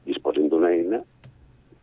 [0.06, 1.02] disposin d'una eina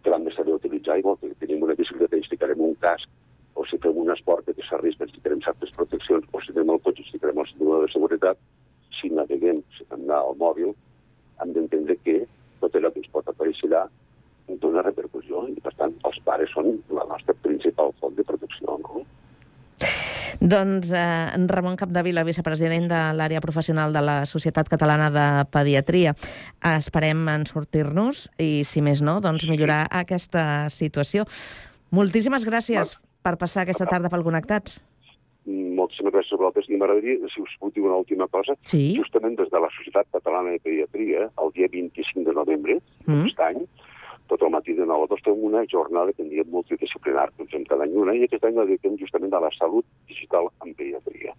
[0.04, 3.10] que l'han de saber utilitzar, igual que tenim una bicicleta i ens ficarem un casc,
[3.58, 6.82] o si fem un esport que s'arrisca ens ficarem certes proteccions, o si tenim el
[6.86, 8.40] cotxe ens ficarem el cinturó de seguretat,
[9.00, 10.74] si naveguem, si hem d'anar al mòbil,
[11.42, 12.20] hem d'entendre que
[12.62, 13.88] tot allò que ens pot aparèixer allà
[14.48, 18.78] té una repercussió i, per tant, els pares són la nostra principal font de protecció,
[18.86, 19.04] no?
[20.78, 26.14] Doncs eh, Ramon Capdevila, vicepresident de l'àrea professional de la Societat Catalana de Pediatria.
[26.70, 31.26] Esperem en sortir-nos i, si més no, doncs millorar aquesta situació.
[31.98, 32.94] Moltíssimes gràcies
[33.26, 34.78] per passar aquesta tarda pel Connectats.
[35.48, 36.70] Moltíssimes gràcies a vosaltres.
[36.70, 38.94] I m'agradaria, si us puc dir una última cosa, sí?
[39.00, 43.16] justament des de la Societat Catalana de Pediatria, el dia 25 de novembre mm.
[43.16, 43.66] d'aquest any,
[44.30, 47.46] tot el matí de 9 a 2 fem una jornada que en diem multidisciplinar, que
[47.52, 50.74] fem cada any una, i aquest any la dediquem justament a la salut digital en
[50.78, 51.34] pediatria.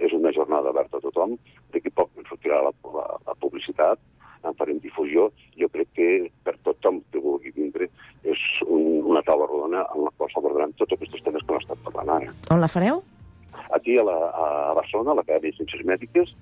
[0.00, 1.36] És una jornada oberta a tothom,
[1.72, 4.00] d'aquí poc ens sortirà la, la, la publicitat,
[4.42, 5.28] en farem difusió,
[5.60, 6.08] jo crec que
[6.44, 7.90] per tothom que vulgui vindre
[8.24, 11.82] és un, una taula rodona en la qual s'abordaran tots aquests temes que hem estat
[11.84, 12.32] parlant ara.
[12.50, 13.02] On la fareu?
[13.76, 14.46] Aquí a, la, a
[14.78, 16.32] Barcelona, a l'Acadèmia de Ciències Mèdiques,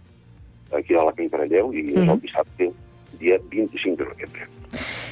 [0.79, 2.03] aquí a la Can Caralleu, i mm -hmm.
[2.03, 2.73] és el dissabte,
[3.19, 4.08] dia 25 de.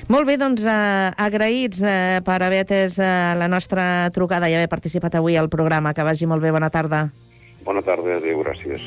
[0.06, 4.70] Molt bé, doncs eh, agraïts eh, per haver atès eh, la nostra trucada i haver
[4.70, 5.94] participat avui al programa.
[5.96, 7.08] Que vagi molt bé, bona tarda.
[7.66, 8.86] Bona tarda, adéu, gràcies.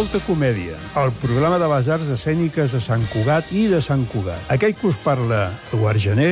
[0.00, 4.46] Molta comèdia, el programa de les arts escèniques de Sant Cugat i de Sant Cugat.
[4.54, 6.28] Aquell que us parla, Eduard Gené,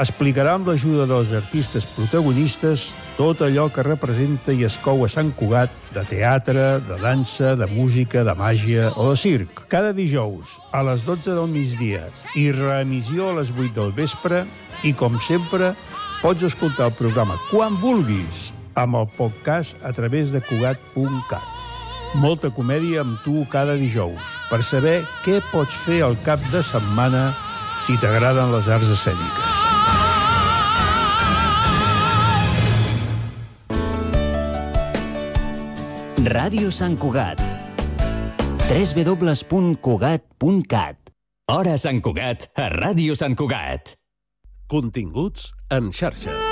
[0.00, 2.86] explicarà amb l'ajuda dels artistes protagonistes
[3.18, 7.68] tot allò que representa i es cou a Sant Cugat de teatre, de dansa, de
[7.68, 9.66] música, de màgia o de circ.
[9.68, 12.08] Cada dijous, a les 12 del migdia
[12.40, 14.46] i reemissió a les 8 del vespre
[14.80, 15.74] i, com sempre,
[16.24, 18.48] pots escoltar el programa quan vulguis
[18.80, 21.59] amb el podcast a través de Cugat.cat.
[22.18, 24.18] Molta comèdia amb tu cada dijous
[24.50, 27.30] per saber què pots fer al cap de setmana
[27.86, 29.46] si t'agraden les arts escèniques.
[36.20, 37.40] Ràdio Sant Cugat
[38.70, 40.96] www.cugat.cat
[41.50, 43.94] Hora Sant Cugat a Ràdio Sant Cugat.
[44.70, 46.49] Continguts en xarxa.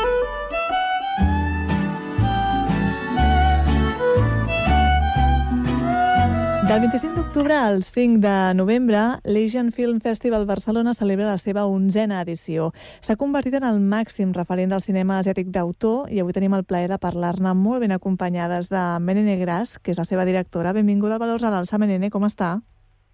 [6.69, 12.19] Del 25 d'octubre al 5 de novembre, l'Asian Film Festival Barcelona celebra la seva onzena
[12.21, 12.67] edició.
[13.01, 16.91] S'ha convertit en el màxim referent del cinema asiàtic d'autor i avui tenim el plaer
[16.93, 20.77] de parlar-ne molt ben acompanyades de Menene Gras, que és la seva directora.
[20.77, 22.59] Benvinguda al Valors a l'Alça, Menene, com està?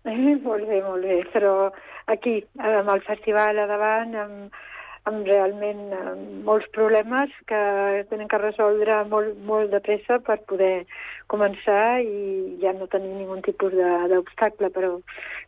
[0.03, 1.71] Eh, molt bé, molt bé, però
[2.11, 4.63] aquí, amb el festival a davant, amb,
[5.09, 7.61] amb realment amb molts problemes que
[8.09, 10.87] tenen que resoldre molt, molt de pressa per poder
[11.33, 14.97] començar i ja no tenir ningun tipus d'obstacle, però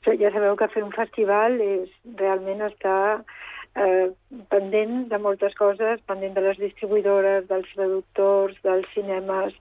[0.05, 3.25] ja sabeu que fer un festival és realment estar
[3.77, 4.09] eh,
[4.53, 9.57] pendent de moltes coses, pendent de les distribuïdores, dels traductors, dels cinemes,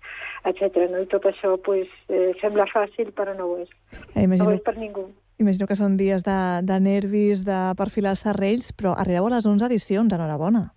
[0.52, 0.88] etc.
[0.92, 1.04] No?
[1.04, 3.72] I tot això pues, eh, sembla fàcil, però no ho és.
[4.16, 5.10] Eh, imagino, no ho és per ningú.
[5.42, 9.68] Imagino que són dies de, de nervis, de perfilar serrells, però arribeu a les 11
[9.68, 10.70] edicions, enhorabona.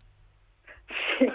[0.88, 1.28] Sí,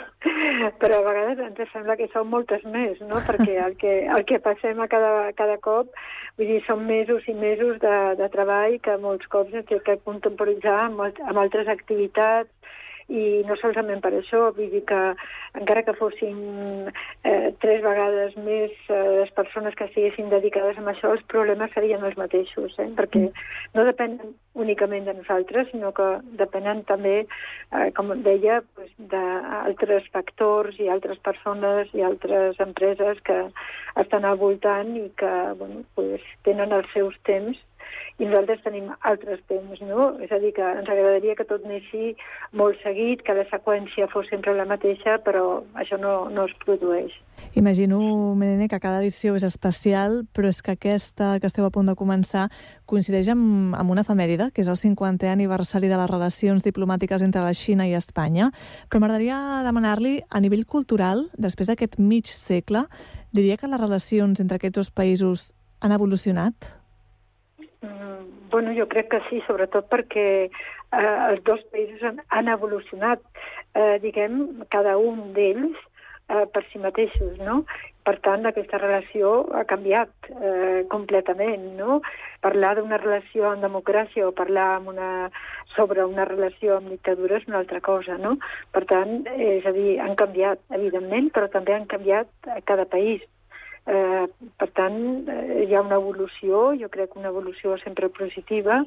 [0.82, 3.22] però a vegades ens sembla que són moltes més, no?
[3.28, 5.96] Perquè el que, el que passem a cada, cada cop,
[6.38, 10.80] vull dir, són mesos i mesos de, de treball que molts cops hem que contemporitzar
[10.90, 12.52] amb, amb altres activitats,
[13.10, 15.02] i no solament per això, vull dir que
[15.60, 16.38] encara que fossin
[17.24, 22.04] eh, tres vegades més eh, les persones que estiguessin dedicades a això, els problemes serien
[22.04, 22.90] els mateixos, eh?
[22.98, 23.26] perquè
[23.74, 26.08] no depenen únicament de nosaltres, sinó que
[26.40, 33.40] depenen també, eh, com deia, pues, d'altres factors i altres persones i altres empreses que
[34.02, 37.58] estan al voltant i que bueno, pues, tenen els seus temps
[38.22, 40.12] i nosaltres tenim altres temps, no?
[40.22, 42.14] És a dir, que ens agradaria que tot anessi
[42.54, 47.16] molt seguit, que la seqüència fos sempre la mateixa, però això no, no es produeix.
[47.58, 51.90] Imagino, Menene, que cada edició és especial, però és que aquesta que esteu a punt
[51.90, 52.48] de començar
[52.90, 57.42] coincideix amb, amb una efemèride, que és el 50è aniversari de les relacions diplomàtiques entre
[57.46, 58.52] la Xina i Espanya.
[58.90, 62.86] Però m'agradaria demanar-li, a nivell cultural, després d'aquest mig segle,
[63.34, 66.83] diria que les relacions entre aquests dos països han evolucionat?
[67.84, 73.20] Mm, bueno, jo crec que sí, sobretot perquè eh, els dos països han, han evolucionat,
[73.76, 74.38] eh, diguem,
[74.72, 75.76] cada un d'ells
[76.30, 77.66] eh, per si mateixos, no?
[78.08, 82.00] Per tant, aquesta relació ha canviat eh, completament, no?
[82.44, 85.12] Parlar d'una relació amb democràcia o parlar amb una,
[85.76, 88.38] sobre una relació amb dictadura és una altra cosa, no?
[88.72, 93.28] Per tant, és a dir, han canviat, evidentment, però també han canviat a cada país.
[93.86, 94.96] Eh, per tant,
[95.28, 98.78] eh, hi ha una evolució, jo crec una evolució sempre positiva,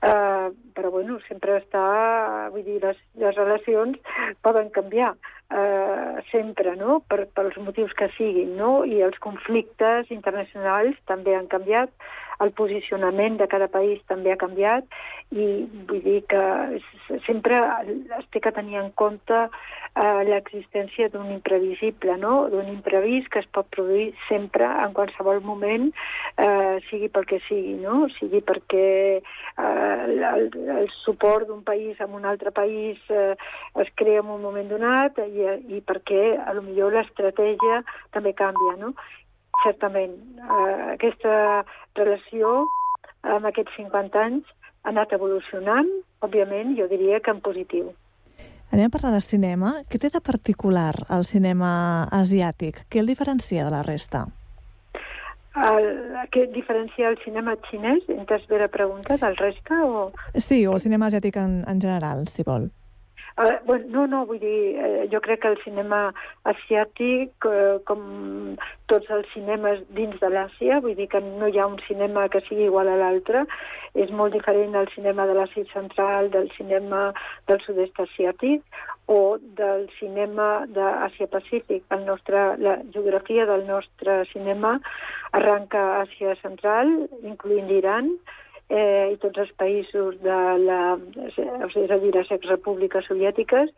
[0.00, 1.82] eh, però bueno, sempre està,
[2.54, 4.00] vull dir, les, les relacions
[4.40, 10.96] poden canviar eh, sempre, no?, per, pels motius que siguin, no?, i els conflictes internacionals
[11.10, 11.92] també han canviat,
[12.40, 14.86] el posicionament de cada país també ha canviat
[15.36, 16.44] i vull dir que
[17.26, 17.58] sempre
[18.16, 19.42] es té que tenir en compte
[19.96, 22.48] eh, l'existència d'un imprevisible, no?
[22.52, 25.90] d'un imprevist que es pot produir sempre, en qualsevol moment,
[26.36, 28.08] eh, sigui pel que sigui, no?
[28.18, 33.34] sigui perquè eh, el, el suport d'un país amb un altre país eh,
[33.82, 37.82] es crea en un moment donat i, i perquè a lo millor l'estratègia
[38.14, 38.76] també canvia.
[38.80, 38.94] No?
[39.64, 40.14] certament.
[40.40, 41.64] Eh, aquesta
[41.98, 42.52] relació
[43.36, 44.46] amb aquests 50 anys
[44.84, 45.90] ha anat evolucionant,
[46.24, 47.90] òbviament, jo diria que en positiu.
[48.70, 49.72] Anem a parlar de cinema.
[49.90, 51.70] Què té de particular el cinema
[52.14, 52.84] asiàtic?
[52.88, 54.28] Què el diferencia de la resta?
[55.60, 55.86] el,
[56.30, 58.06] què diferencia el cinema xinès?
[58.14, 59.80] Entès bé la pregunta del resta?
[59.84, 60.10] O...
[60.34, 62.70] Sí, o el cinema asiàtic en, en general, si vol.
[63.40, 66.00] Uh, bueno, no, no, vull dir, eh, jo crec que el cinema
[66.50, 68.00] asiàtic, eh, com
[68.92, 72.42] tots els cinemes dins de l'Àsia, vull dir que no hi ha un cinema que
[72.44, 73.46] sigui igual a l'altre,
[73.96, 77.14] és molt diferent del cinema de l'Àsia central, del cinema
[77.48, 78.60] del sud-est asiàtic
[79.08, 81.88] o del cinema d'Àsia-Pacífic.
[81.96, 84.76] La geografia del nostre cinema
[85.32, 86.92] arranca a Àsia central,
[87.24, 88.12] incloent l'Iran,
[88.70, 90.80] eh, i tots els països de la,
[91.26, 91.38] és
[91.90, 93.72] a dir, les exrepúbliques soviètiques,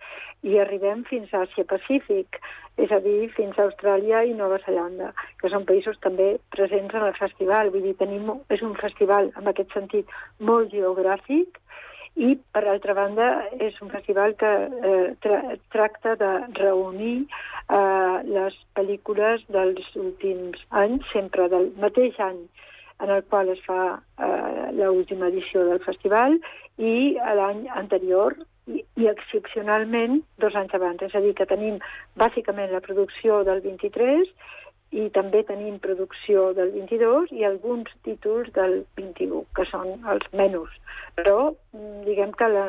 [0.44, 2.38] i arribem fins a Àsia-Pacífic,
[2.82, 7.08] és a dir, fins a Austràlia i Nova Zelanda, que són països també presents en
[7.08, 7.72] el festival.
[7.72, 11.60] Vull dir, tenim, és un festival, en aquest sentit, molt geogràfic,
[12.12, 13.28] i, per altra banda,
[13.64, 15.38] és un festival que eh, tra
[15.72, 22.44] tracta de reunir eh, les pel·lícules dels últims anys, sempre del mateix any
[23.02, 26.38] en el qual es fa eh, l'última edició del festival,
[26.78, 28.36] i l'any anterior,
[28.70, 31.02] i, i excepcionalment dos anys abans.
[31.02, 31.80] És a dir, que tenim
[32.18, 34.30] bàsicament la producció del 23
[34.92, 40.74] i també tenim producció del 22 i alguns títols del 21, que són els menys.
[41.16, 42.66] Però mm, diguem que la,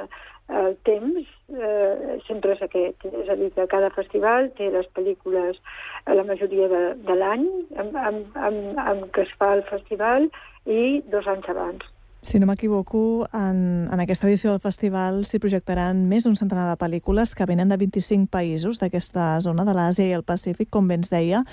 [0.49, 5.59] el temps eh, sempre és aquest, és a dir, que cada festival té les pel·lícules
[6.05, 7.47] a la majoria de, de l'any
[7.79, 10.29] amb, amb, amb, amb què es fa el festival
[10.65, 11.87] i dos anys abans.
[12.23, 16.77] Si no m'equivoco, en, en aquesta edició del festival s'hi projectaran més d'un centenar de
[16.79, 21.01] pel·lícules que venen de 25 països d'aquesta zona de l'Àsia i el Pacífic, com bé
[21.01, 21.43] ens deia,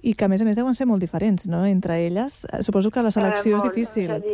[0.00, 2.40] i que a més a més deuen ser molt diferents, no?, entre elles.
[2.64, 4.16] Suposo que la selecció eh, molt, és difícil.
[4.16, 4.33] És dir,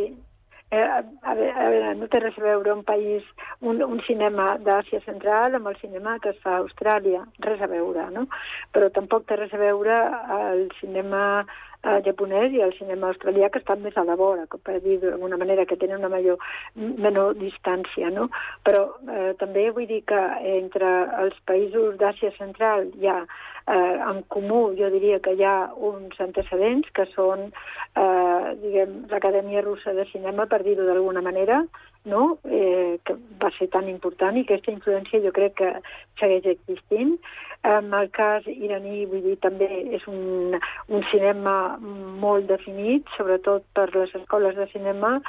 [0.71, 3.25] a, veure, a veure, no té res a veure un país,
[3.59, 7.67] un, un cinema d'Àsia Central amb el cinema que es fa a Austràlia, res a
[7.71, 8.27] veure, no?
[8.71, 9.97] Però tampoc té res a veure
[10.37, 11.43] el cinema
[11.83, 15.39] eh, japonès i el cinema australià que estan més a la vora, per dir d'alguna
[15.41, 16.41] manera, que tenen una major,
[16.75, 18.29] menor distància, no?
[18.67, 20.21] Però eh, també vull dir que
[20.55, 20.91] entre
[21.23, 26.19] els països d'Àsia Central hi ha eh, en comú, jo diria que hi ha uns
[26.23, 27.49] antecedents que són,
[27.95, 31.63] eh, diguem, l'Acadèmia Russa de Cinema, per dir-ho d'alguna manera,
[32.05, 32.37] no?
[32.45, 35.71] eh, que va ser tan important i aquesta influència jo crec que
[36.19, 37.17] segueix existint.
[37.61, 40.55] En el cas iraní, vull dir, també és un,
[40.89, 41.77] un cinema
[42.23, 45.19] molt definit, sobretot per les escoles de cinema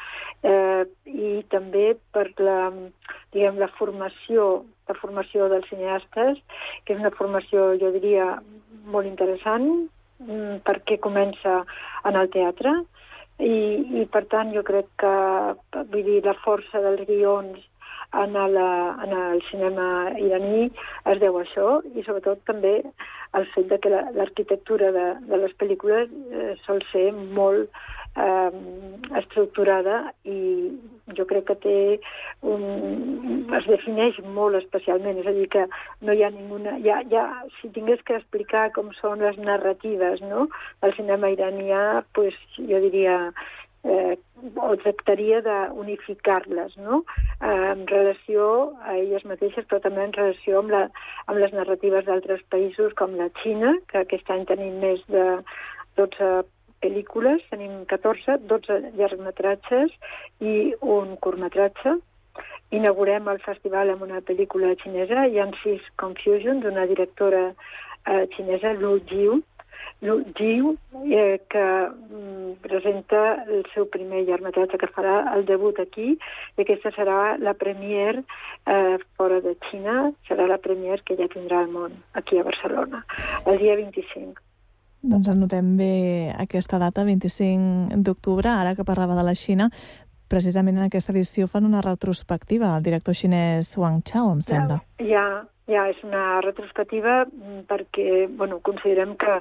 [0.41, 2.71] eh, i també per la,
[3.37, 6.41] diguem, la formació la formació dels cineastes,
[6.85, 8.27] que és una formació, jo diria,
[8.93, 9.69] molt interessant,
[10.19, 11.63] mm, perquè comença
[12.09, 12.75] en el teatre,
[13.43, 13.57] i,
[14.03, 15.13] i per tant jo crec que
[15.75, 17.61] vull dir, la força dels guions
[18.13, 18.69] en, la,
[19.05, 19.87] en el cinema
[20.21, 20.69] iraní
[21.13, 22.75] es deu a això i sobretot també
[23.39, 27.73] el fet de que l'arquitectura la, de, de les pel·lícules eh, sol ser molt
[28.17, 28.51] eh,
[29.19, 30.39] estructurada i
[31.17, 31.79] jo crec que té
[32.47, 32.63] un,
[33.59, 35.67] es defineix molt especialment, és a dir, que
[36.07, 36.79] no hi ha ninguna...
[36.85, 37.27] Ja, ja,
[37.61, 40.49] si tingués que explicar com són les narratives no?
[40.85, 43.19] del cinema iranià, pues, jo diria
[43.85, 44.15] eh,
[44.57, 47.03] o tractaria d'unificar-les no?
[47.41, 48.47] eh, en relació
[48.87, 50.87] a elles mateixes, però també en relació amb, la,
[51.27, 55.29] amb les narratives d'altres països com la Xina, que aquest any tenim més de
[56.01, 56.33] 12
[56.83, 59.95] pel·lícules, tenim 14, 12 llargmetratges
[60.41, 61.97] i un curtmetratge.
[62.73, 65.27] Inaugurem el festival amb una pel·lícula xinesa,
[65.63, 69.43] sis Confusion, d'una directora eh, xinesa, Lu Jiu,
[70.03, 76.17] Lu Jiu, eh, que mm, presenta el seu primer llargmetratge que farà el debut aquí,
[76.57, 81.63] i aquesta serà la premier eh, fora de Xina, serà la premier que ja tindrà
[81.63, 83.05] el món, aquí a Barcelona,
[83.47, 84.52] el dia 25.
[85.03, 85.95] Doncs anotem bé
[86.39, 89.67] aquesta data, 25 d'octubre, ara que parlava de la Xina,
[90.31, 94.79] precisament en aquesta edició fan una retrospectiva al director xinès Wang Chao, em sembla.
[95.03, 95.27] Ja,
[95.69, 97.25] ja, és una retrospectiva
[97.69, 99.41] perquè bueno, considerem que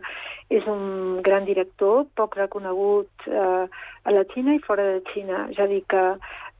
[0.51, 5.45] és un gran director, poc reconegut eh, a la Xina i fora de Xina.
[5.53, 6.03] És a dir, que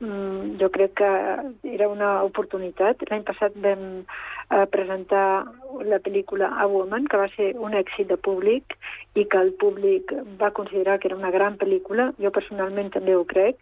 [0.02, 1.12] mm, jo crec que
[1.72, 3.06] era una oportunitat.
[3.10, 5.46] L'any passat vam eh, presentar
[5.88, 8.76] la pel·lícula A Woman, que va ser un èxit de públic
[9.16, 13.24] i que el públic va considerar que era una gran pel·lícula, jo personalment també ho
[13.28, 13.58] crec,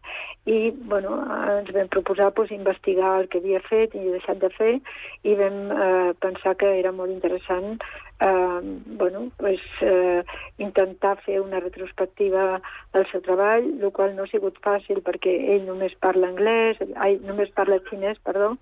[0.45, 1.19] i bueno,
[1.59, 4.75] ens vam proposar pues, investigar el que havia fet i deixat de fer,
[5.23, 7.77] i vam eh, pensar que era molt interessant
[8.19, 10.23] bueno, pues, eh,
[10.57, 12.61] intentar fer una retrospectiva
[12.93, 17.19] del seu treball, el qual no ha sigut fàcil perquè ell només parla anglès, ai,
[17.23, 18.57] només parla xinès, perdó,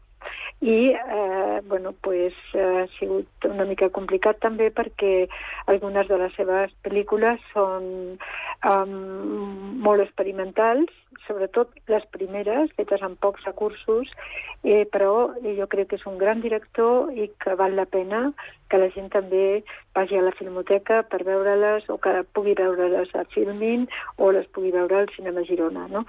[0.59, 5.27] I, eh, bueno, pues, ha sigut una mica complicat també perquè
[5.69, 7.85] algunes de les seves pel·lícules són
[8.65, 8.95] um,
[9.85, 10.89] molt experimentals,
[11.27, 14.09] sobretot les primeres, fetes amb pocs recursos,
[14.63, 15.11] eh, però
[15.59, 18.31] jo crec que és un gran director i que val la pena
[18.71, 19.61] que la gent també
[19.95, 23.85] vagi a la filmoteca per veure-les o que pugui veure-les a Filmin
[24.17, 26.03] o les pugui veure al Cinema Girona, no?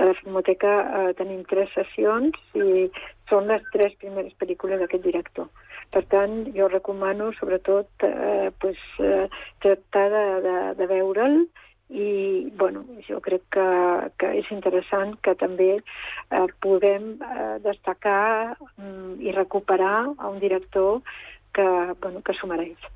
[0.00, 2.86] A la Filmoteca eh, tenim tres sessions i
[3.28, 5.50] són les tres primeres pel·lícules d'aquest director.
[5.92, 9.26] Per tant, jo recomano sobretot eh, pues, eh,
[9.60, 11.42] tractar de, de, de veure'l
[11.90, 13.66] i bueno, jo crec que,
[14.22, 21.02] que és interessant que també eh, podem eh, destacar mm, i recuperar a un director
[21.52, 21.66] que,
[22.00, 22.88] bueno, que s'ho mereix.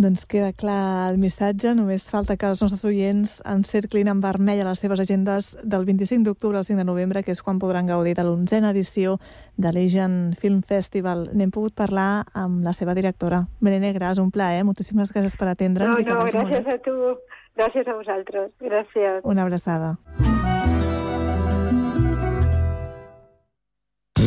[0.00, 4.70] Doncs queda clar el missatge, només falta que els nostres oients encerclin en vermell a
[4.70, 8.14] les seves agendes del 25 d'octubre al 5 de novembre, que és quan podran gaudir
[8.16, 9.18] de l'onzena edició
[9.60, 11.28] de l'Asian Film Festival.
[11.36, 16.00] N'hem pogut parlar amb la seva directora, Merene Gras, un plaer, moltíssimes gràcies per atendre'ns.
[16.00, 16.72] No, no, gràcies molt.
[16.72, 16.96] a tu.
[17.60, 18.52] Gràcies a vosaltres.
[18.56, 19.20] Gràcies.
[19.28, 19.98] Una abraçada.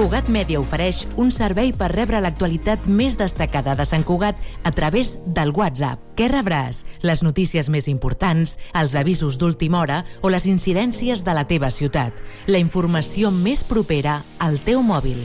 [0.00, 5.10] Cugat Mèdia ofereix un servei per rebre l'actualitat més destacada de Sant Cugat a través
[5.36, 6.00] del WhatsApp.
[6.16, 6.86] Què rebràs?
[7.04, 12.16] Les notícies més importants, els avisos d'última hora o les incidències de la teva ciutat.
[12.48, 15.20] La informació més propera al teu mòbil.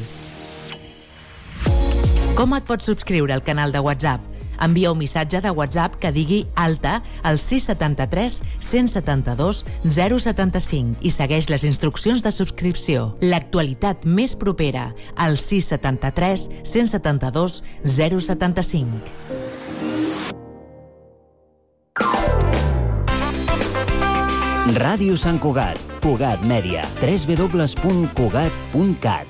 [2.35, 4.34] Com et pots subscriure al canal de WhatsApp?
[4.61, 11.63] Envia un missatge de WhatsApp que digui alta al 673 172 075 i segueix les
[11.67, 13.17] instruccions de subscripció.
[13.21, 19.45] L'actualitat més propera al 673 172 075.
[24.75, 29.27] Ràdio Sant Cugat, Cugat Mèdia, www.cugat.cat.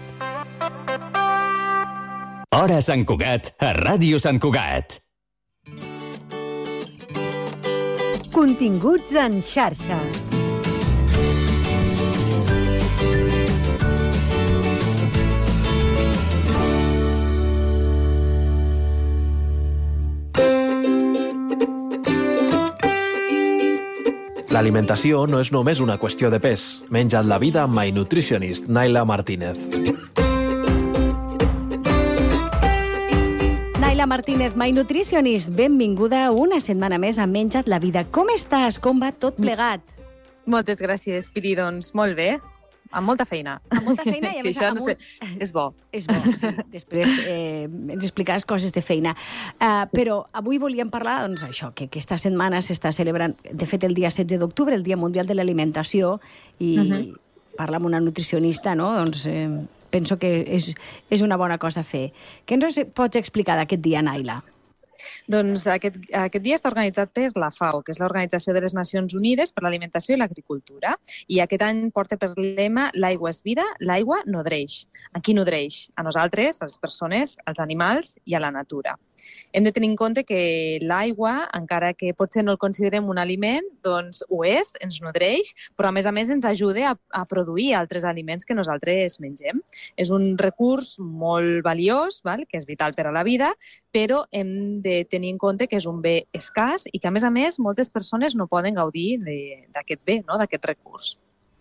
[2.56, 5.05] Hora Sant Cugat, a Ràdio Sant Cugat.
[8.36, 10.00] Continguts en xarxa.
[24.56, 26.62] L'alimentació no és només una qüestió de pes.
[26.88, 30.15] Menja't la vida amb My Nutritionist, Naila Martínez.
[33.96, 38.02] Laila Martínez, My Nutritionist, benvinguda una setmana més a Menja't la vida.
[38.12, 38.76] Com estàs?
[38.84, 39.80] Com va tot plegat?
[40.52, 41.54] Moltes gràcies, Piri.
[41.56, 42.34] Doncs molt bé,
[42.92, 43.54] amb molta feina.
[43.72, 44.60] Amb molta feina i a més...
[44.60, 44.98] això no sé,
[45.40, 45.70] és bo.
[45.96, 46.52] És bo, sí.
[46.76, 49.14] Després eh, ens explicaràs coses de feina.
[49.62, 49.96] Uh, sí.
[49.96, 54.12] Però avui volíem parlar, doncs, això, que aquesta setmana s'està celebrant, de fet, el dia
[54.12, 56.18] 16 d'octubre, el Dia Mundial de l'Alimentació,
[56.60, 57.02] i uh -huh.
[57.56, 59.48] parla amb una nutricionista, no?, doncs, eh,
[59.96, 60.74] penso que és,
[61.10, 62.10] és una bona cosa a fer.
[62.46, 64.42] Què ens pots explicar d'aquest dia, Naila?
[65.32, 69.16] Doncs aquest, aquest dia està organitzat per la FAO, que és l'Organització de les Nacions
[69.18, 70.96] Unides per l'Alimentació i l'Agricultura,
[71.28, 74.84] i aquest any porta per lema l'aigua és vida, l'aigua nodreix.
[75.14, 75.86] A qui nodreix?
[76.00, 78.96] A nosaltres, a les persones, als animals i a la natura
[79.54, 83.68] hem de tenir en compte que l'aigua, encara que potser no el considerem un aliment,
[83.86, 87.74] doncs ho és, ens nodreix, però a més a més ens ajuda a, a produir
[87.78, 89.62] altres aliments que nosaltres mengem.
[89.96, 92.46] És un recurs molt valiós, val?
[92.50, 93.54] que és vital per a la vida,
[93.96, 97.24] però hem de tenir en compte que és un bé escàs i que, a més
[97.24, 100.40] a més, moltes persones no poden gaudir d'aquest bé, no?
[100.42, 101.16] d'aquest recurs.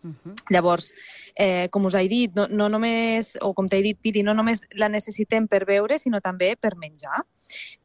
[0.04, 0.34] Uh -huh.
[0.50, 0.94] Llavors,
[1.34, 4.66] eh, com us he dit, no, no només, o com t'he dit, Piri, no només
[4.74, 7.24] la necessitem per beure, sinó també per menjar.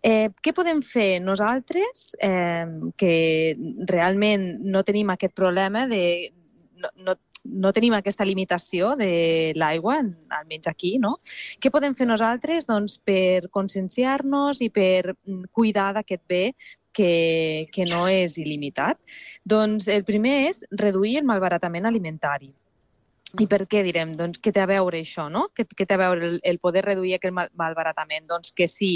[0.04, 2.68] Eh, què podem fer nosaltres eh,
[2.98, 3.56] que
[3.88, 6.34] realment no tenim aquest problema de...
[6.76, 7.16] No, no,
[7.46, 10.00] no tenim aquesta limitació de l'aigua,
[10.30, 11.18] almenys aquí, no?
[11.60, 16.44] Què podem fer nosaltres doncs, per conscienciar-nos i per mm, cuidar d'aquest bé
[17.00, 19.00] que, que no és il·limitat?
[19.48, 22.52] Doncs el primer és reduir el malbaratament alimentari.
[23.40, 24.16] I per què direm?
[24.18, 25.48] Doncs què té a veure això, no?
[25.54, 28.26] Què, què té a veure el, el poder reduir aquest mal, malbaratament?
[28.28, 28.96] Doncs que si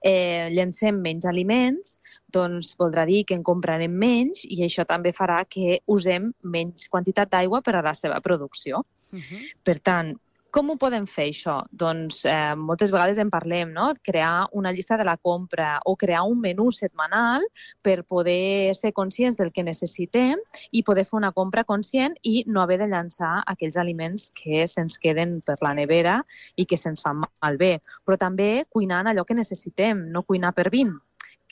[0.00, 1.98] eh, llencem menys aliments,
[2.32, 7.30] doncs voldrà dir que en comprarem menys i això també farà que usem menys quantitat
[7.36, 8.86] d'aigua per a la seva producció.
[9.12, 9.42] Uh -huh.
[9.62, 10.16] Per tant,
[10.54, 11.56] Com ho podem fer, això?
[11.74, 13.88] Doncs eh, moltes vegades en parlem, no?
[14.06, 17.42] Crear una llista de la compra o crear un menú setmanal
[17.82, 20.38] per poder ser conscients del que necessitem
[20.70, 24.94] i poder fer una compra conscient i no haver de llançar aquells aliments que se'ns
[25.02, 26.20] queden per la nevera
[26.54, 27.80] i que se'ns fan malbé.
[28.06, 31.00] Però també cuinant allò que necessitem, no cuinar per 20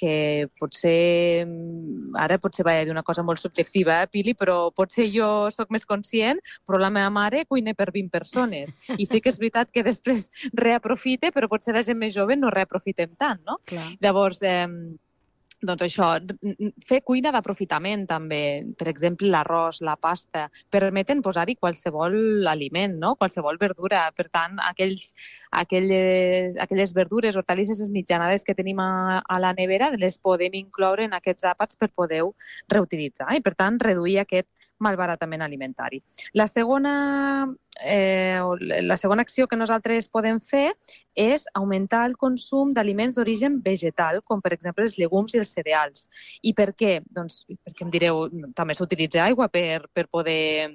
[0.02, 5.06] que potser, mm, ara potser va dir una cosa molt subjectiva, eh, Pili, però potser
[5.14, 8.76] jo sóc més conscient, però la meva mare cuina per 20 persones.
[8.98, 12.50] I sí que és veritat que després reaprofite, però potser la gent més jove no
[12.50, 13.60] reaprofitem tant, no?
[13.68, 13.92] Clar.
[14.02, 14.66] Llavors, eh,
[15.62, 16.08] doncs això,
[16.86, 18.42] fer cuina d'aprofitament també,
[18.78, 23.14] per exemple l'arròs, la pasta, permeten posar-hi qualsevol aliment, no?
[23.20, 24.04] qualsevol verdura.
[24.16, 25.12] Per tant, aquells,
[25.62, 31.14] aquelles, aquelles verdures, hortalisses mitjanades que tenim a, a la nevera, les podem incloure en
[31.18, 32.24] aquests àpats per poder
[32.72, 34.50] reutilitzar i, per tant, reduir aquest
[34.82, 36.02] malbaratament alimentari.
[36.34, 37.46] La segona,
[37.80, 38.40] eh,
[38.82, 40.72] la segona acció que nosaltres podem fer
[41.14, 46.08] és augmentar el consum d'aliments d'origen vegetal, com per exemple els llegums i els cereals.
[46.42, 47.00] I per què?
[47.10, 50.70] Doncs perquè em direu, també s'utilitza aigua per, per poder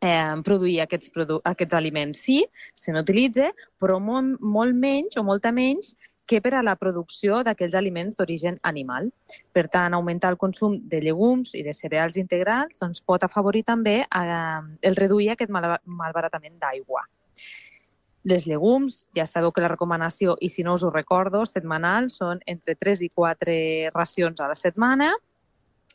[0.00, 2.24] eh, produir aquests, produ aquests aliments.
[2.26, 2.42] Sí,
[2.74, 3.50] se n'utilitza,
[3.80, 5.94] però molt, molt menys o molta menys
[6.26, 9.10] que per a la producció d'aquells aliments d'origen animal.
[9.52, 14.00] Per tant, augmentar el consum de llegums i de cereals integrals doncs, pot afavorir també
[14.04, 17.04] eh, el reduir aquest mal malbaratament d'aigua.
[18.24, 22.40] Les llegums, ja sabeu que la recomanació, i si no us ho recordo, setmanal, són
[22.48, 23.56] entre 3 i 4
[23.92, 25.12] racions a la setmana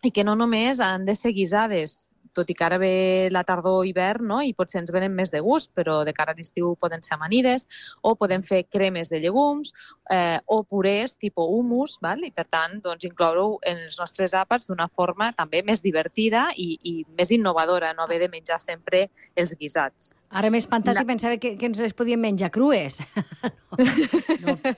[0.06, 3.86] i que no només han de ser guisades, tot i que ara ve la tardor
[3.88, 4.40] hivern no?
[4.42, 7.66] i potser ens venen més de gust, però de cara a l'estiu poden ser amanides,
[8.02, 9.74] o podem fer cremes de llegums,
[10.12, 12.24] eh, o purés tipus humus, val?
[12.26, 16.76] i per tant doncs, incloure-ho en els nostres àpats d'una forma també més divertida i,
[16.84, 20.14] i més innovadora, no haver de menjar sempre els guisats.
[20.30, 21.02] Ara m'he espantat la...
[21.02, 23.00] i pensava que, que ens les podíem menjar crues.
[24.44, 24.74] no, no,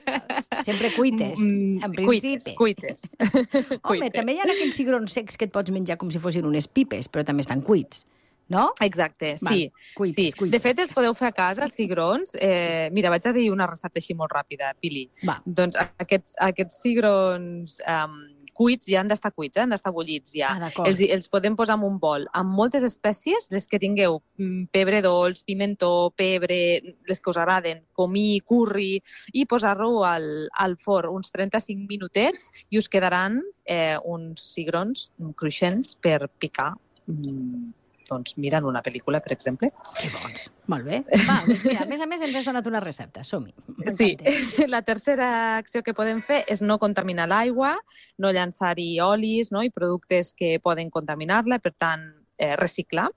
[0.64, 2.54] sempre cuites, mm, en principi.
[2.56, 3.76] Cuites, cuites.
[3.82, 4.16] Home, cuites.
[4.16, 7.10] també hi ha aquells cigrons secs que et pots menjar com si fossin unes pipes,
[7.12, 8.06] però també estan cuits
[8.52, 8.72] no?
[8.80, 9.66] Exacte, sí.
[9.66, 10.32] Va, cuites, sí.
[10.36, 10.52] Cuites.
[10.52, 12.36] De fet, els podeu fer a casa, els cigrons.
[12.36, 12.52] Eh,
[12.88, 12.94] sí.
[12.94, 15.06] Mira, vaig a dir una recepta així molt ràpida, Pili.
[15.28, 15.38] Va.
[15.46, 18.18] Doncs aquests, aquests cigrons um,
[18.62, 19.64] cuits ja han d'estar cuits, eh?
[19.64, 20.52] han d'estar bullits ja.
[20.54, 24.70] Ah, els, els podem posar en un bol amb moltes espècies, les que tingueu, mm,
[24.74, 26.60] pebre dolç, pimentó, pebre,
[27.08, 28.94] les que us agraden, comí, curri,
[29.34, 30.28] i posar-lo al,
[30.62, 36.72] al forn uns 35 minutets i us quedaran eh, uns cigrons cruixents per picar
[37.06, 39.70] mm, doncs, mirant una pel·lícula, per exemple.
[39.98, 40.48] Que bons.
[40.72, 41.02] Molt bé.
[41.28, 43.24] Va, doncs mira, a més a més ens has donat una recepta.
[43.26, 43.54] Som-hi.
[43.96, 44.12] Sí.
[44.74, 47.76] La tercera acció que podem fer és no contaminar l'aigua,
[48.22, 49.64] no llançar-hi olis no?
[49.64, 53.08] i productes que poden contaminar-la, per tant, eh, reciclar.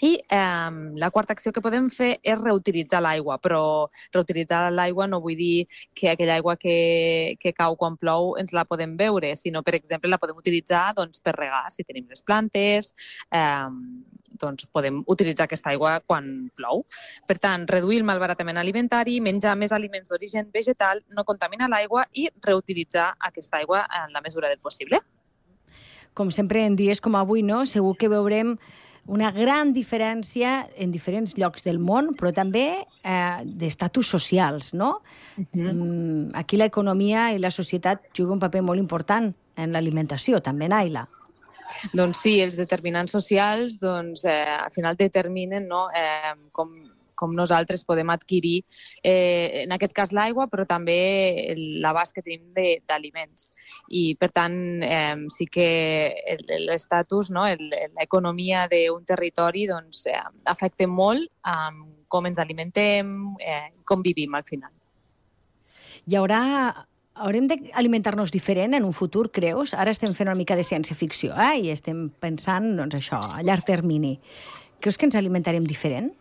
[0.00, 3.62] I eh, la quarta acció que podem fer és reutilitzar l'aigua, però
[4.14, 8.64] reutilitzar l'aigua no vull dir que aquella aigua que, que cau quan plou ens la
[8.68, 12.94] podem beure, sinó, per exemple, la podem utilitzar doncs, per regar, si tenim les plantes,
[13.34, 13.66] eh,
[14.38, 16.84] doncs podem utilitzar aquesta aigua quan plou.
[17.26, 22.28] Per tant, reduir el malbaratament alimentari, menjar més aliments d'origen vegetal, no contaminar l'aigua i
[22.44, 25.02] reutilitzar aquesta aigua en la mesura del possible.
[26.14, 27.64] Com sempre en dies com avui, no?
[27.66, 28.56] segur que veurem
[29.08, 35.00] una gran diferència en diferents llocs del món, però també eh, d'estatus socials, no?
[35.36, 36.30] Uh -huh.
[36.34, 41.08] Aquí l'economia i la societat juguen un paper molt important en l'alimentació, també, Naila.
[41.92, 46.70] Doncs sí, els determinants socials doncs, eh, al final determinen no, eh, com
[47.18, 48.62] com nosaltres podem adquirir,
[49.02, 52.52] eh, en aquest cas l'aigua, però també l'abast que tenim
[52.86, 53.50] d'aliments.
[53.90, 55.68] I, per tant, eh, sí que
[56.68, 57.46] l'estatus, no,
[57.98, 61.72] l'economia d'un territori doncs, eh, afecta molt eh,
[62.08, 64.72] com ens alimentem, eh, com vivim al final.
[66.08, 66.86] Hi haurà
[67.18, 69.74] haurem d'alimentar-nos diferent en un futur, creus?
[69.74, 71.56] Ara estem fent una mica de ciència-ficció eh?
[71.64, 74.16] i estem pensant doncs, això, a llarg termini.
[74.78, 76.12] Creus que ens alimentarem diferent?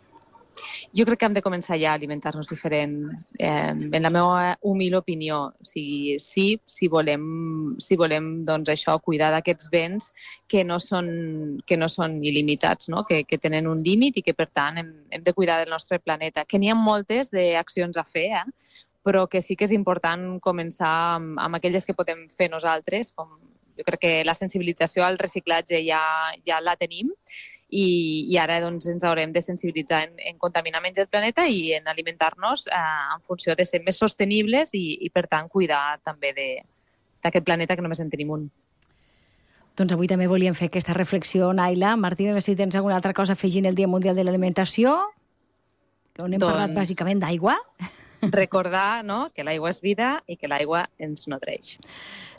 [0.95, 2.95] Jo crec que hem de començar ja a alimentar-nos diferent,
[3.39, 5.39] eh, en la meva humil opinió.
[5.53, 10.11] O sigui, sí, si volem, si volem doncs, això, cuidar d'aquests béns
[10.47, 13.03] que no són, que no són il·limitats, no?
[13.07, 15.99] Que, que tenen un límit i que, per tant, hem, hem de cuidar del nostre
[15.99, 16.45] planeta.
[16.45, 18.45] Que n'hi ha moltes d'accions a fer, eh?
[19.07, 23.37] però que sí que és important començar amb, amb aquelles que podem fer nosaltres, com
[23.77, 26.01] jo crec que la sensibilització al reciclatge ja,
[26.47, 27.13] ja la tenim
[27.69, 31.73] i, i ara doncs, ens haurem de sensibilitzar en, en contaminar menys el planeta i
[31.75, 32.83] en alimentar-nos eh,
[33.15, 37.83] en funció de ser més sostenibles i, i per tant, cuidar també d'aquest planeta que
[37.83, 38.47] només en tenim un.
[39.77, 41.93] Doncs avui també volíem fer aquesta reflexió, Naila.
[42.01, 44.95] Martí, no sé si tens alguna altra cosa afegint el Dia Mundial de l'Alimentació.
[46.23, 46.49] on hem doncs...
[46.49, 47.59] parlat bàsicament d'aigua.
[48.21, 51.77] Recordar no, que l'aigua és vida i que l'aigua ens nodreix.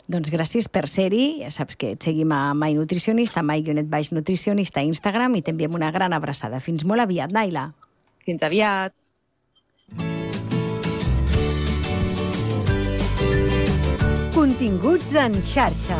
[0.09, 1.43] Doncs gràcies per ser-hi.
[1.43, 5.43] Ja saps que et seguim a My Nutricionista, My Guionet Baix Nutricionista a Instagram i
[5.45, 6.59] t'enviem una gran abraçada.
[6.59, 7.69] Fins molt aviat, Naila.
[8.25, 8.95] Fins aviat.
[14.33, 15.99] Continguts en xarxa.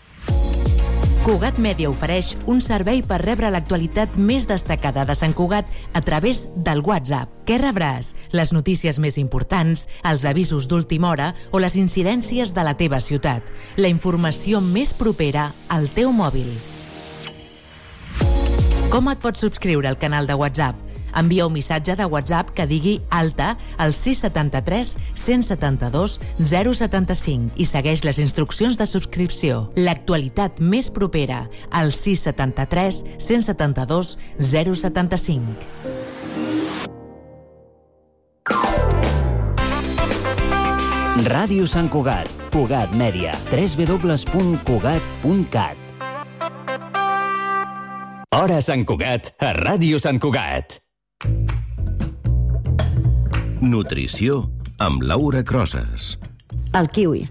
[1.21, 6.47] Cugat Mèdia ofereix un servei per rebre l'actualitat més destacada de Sant Cugat a través
[6.65, 7.29] del WhatsApp.
[7.45, 8.15] Què rebràs?
[8.33, 13.45] Les notícies més importants, els avisos d'última hora o les incidències de la teva ciutat.
[13.77, 16.49] La informació més propera al teu mòbil.
[18.89, 20.90] Com et pots subscriure al canal de WhatsApp?
[21.17, 28.21] Envia un missatge de WhatsApp que digui alta al 673 172 075 i segueix les
[28.23, 29.65] instruccions de subscripció.
[29.75, 36.01] L'actualitat més propera al 673 172 075.
[41.21, 45.77] Ràdio Sant Cugat, Cugat Mèdia, www.cugat.cat.
[48.33, 50.80] Hora Sant Cugat, a Ràdio Sant Cugat.
[53.61, 54.49] Nutrició
[54.79, 56.17] amb Laura Crosses.
[56.73, 57.27] El kiwi.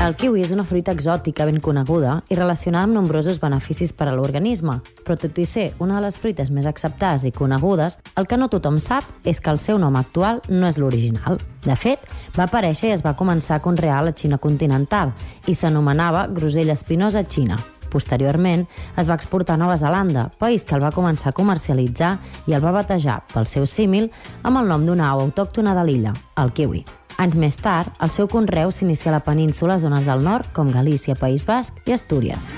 [0.00, 4.14] El kiwi és una fruita exòtica ben coneguda i relacionada amb nombrosos beneficis per a
[4.14, 8.38] l'organisme, però tot i ser una de les fruites més acceptades i conegudes, el que
[8.40, 11.36] no tothom sap és que el seu nom actual no és l'original.
[11.66, 11.98] De fet,
[12.38, 15.12] va aparèixer i es va començar a conrear a la Xina continental
[15.46, 17.58] i s'anomenava grosella espinosa xina.
[17.90, 18.66] Posteriorment,
[18.96, 22.16] es va exportar a Nova Zelanda, país que el va començar a comercialitzar
[22.46, 24.10] i el va batejar pel seu símil
[24.42, 26.84] amb el nom d'una au autòctona de l'illa, el kiwi.
[27.20, 30.72] Anys més tard, el seu conreu s'inicia a la península a zones del nord com
[30.72, 32.48] Galícia, País Basc i Astúries.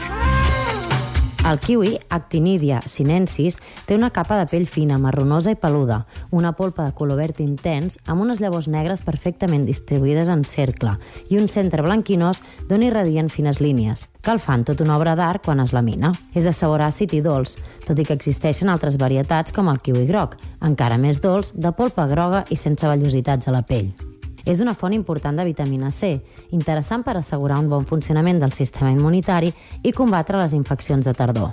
[1.43, 3.57] El kiwi, Actinidia sinensis,
[3.89, 7.99] té una capa de pell fina, marronosa i peluda, una polpa de color verd intens
[8.07, 10.93] amb unes llavors negres perfectament distribuïdes en cercle
[11.35, 15.43] i un centre blanquinós d'on irradien fines línies, que el fan tot una obra d'art
[15.43, 16.13] quan es lamina.
[16.31, 17.57] És de sabor àcid i dolç,
[17.89, 22.07] tot i que existeixen altres varietats com el kiwi groc, encara més dolç, de polpa
[22.07, 23.91] groga i sense vellositats a la pell.
[24.45, 26.15] És una font important de vitamina C,
[26.51, 31.53] interessant per assegurar un bon funcionament del sistema immunitari i combatre les infeccions de tardor.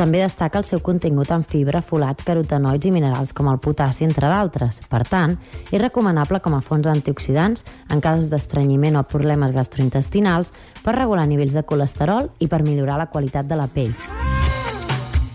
[0.00, 4.30] També destaca el seu contingut en fibra, folats, carotenoids i minerals com el potassi, entre
[4.32, 4.80] d'altres.
[4.88, 5.34] Per tant,
[5.68, 11.52] és recomanable com a fonts antioxidants en casos d'estrenyiment o problemes gastrointestinals per regular nivells
[11.58, 13.92] de colesterol i per millorar la qualitat de la pell.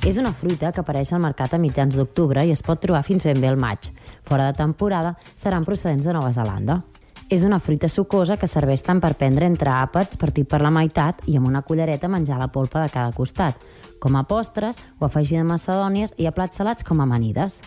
[0.06, 3.26] És una fruita que apareix al mercat a mitjans d'octubre i es pot trobar fins
[3.26, 3.92] ben bé al maig.
[4.26, 6.82] Fora de temporada seran procedents de Nova Zelanda.
[7.28, 11.24] És una fruita sucosa que serveix tant per prendre entre àpats, partit per la meitat
[11.26, 13.58] i amb una cullereta menjar la polpa de cada costat,
[14.00, 17.64] com a postres o afegir de macedònies i a plats salats com amanides.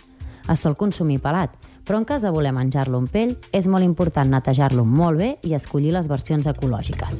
[0.48, 1.50] Es sol consumir pelat,
[1.82, 5.58] però en cas de voler menjar-lo amb pell, és molt important netejar-lo molt bé i
[5.58, 7.18] escollir les versions ecològiques.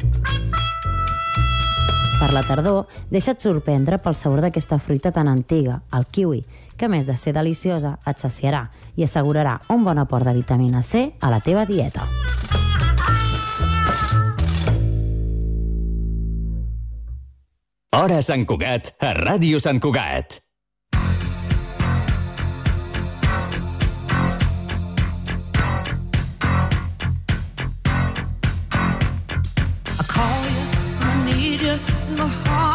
[2.18, 6.45] Per la tardor, deixa't sorprendre pel sabor d'aquesta fruita tan antiga, el kiwi,
[6.78, 8.68] que a més de ser deliciosa, et saciarà
[8.99, 12.03] i assegurarà un bon aport de vitamina C a la teva dieta.
[17.94, 20.42] Hora Sant Cugat, a Ràdio Sant Cugat.
[29.88, 30.64] I call you,
[31.01, 31.78] I need you,
[32.16, 32.67] my heart's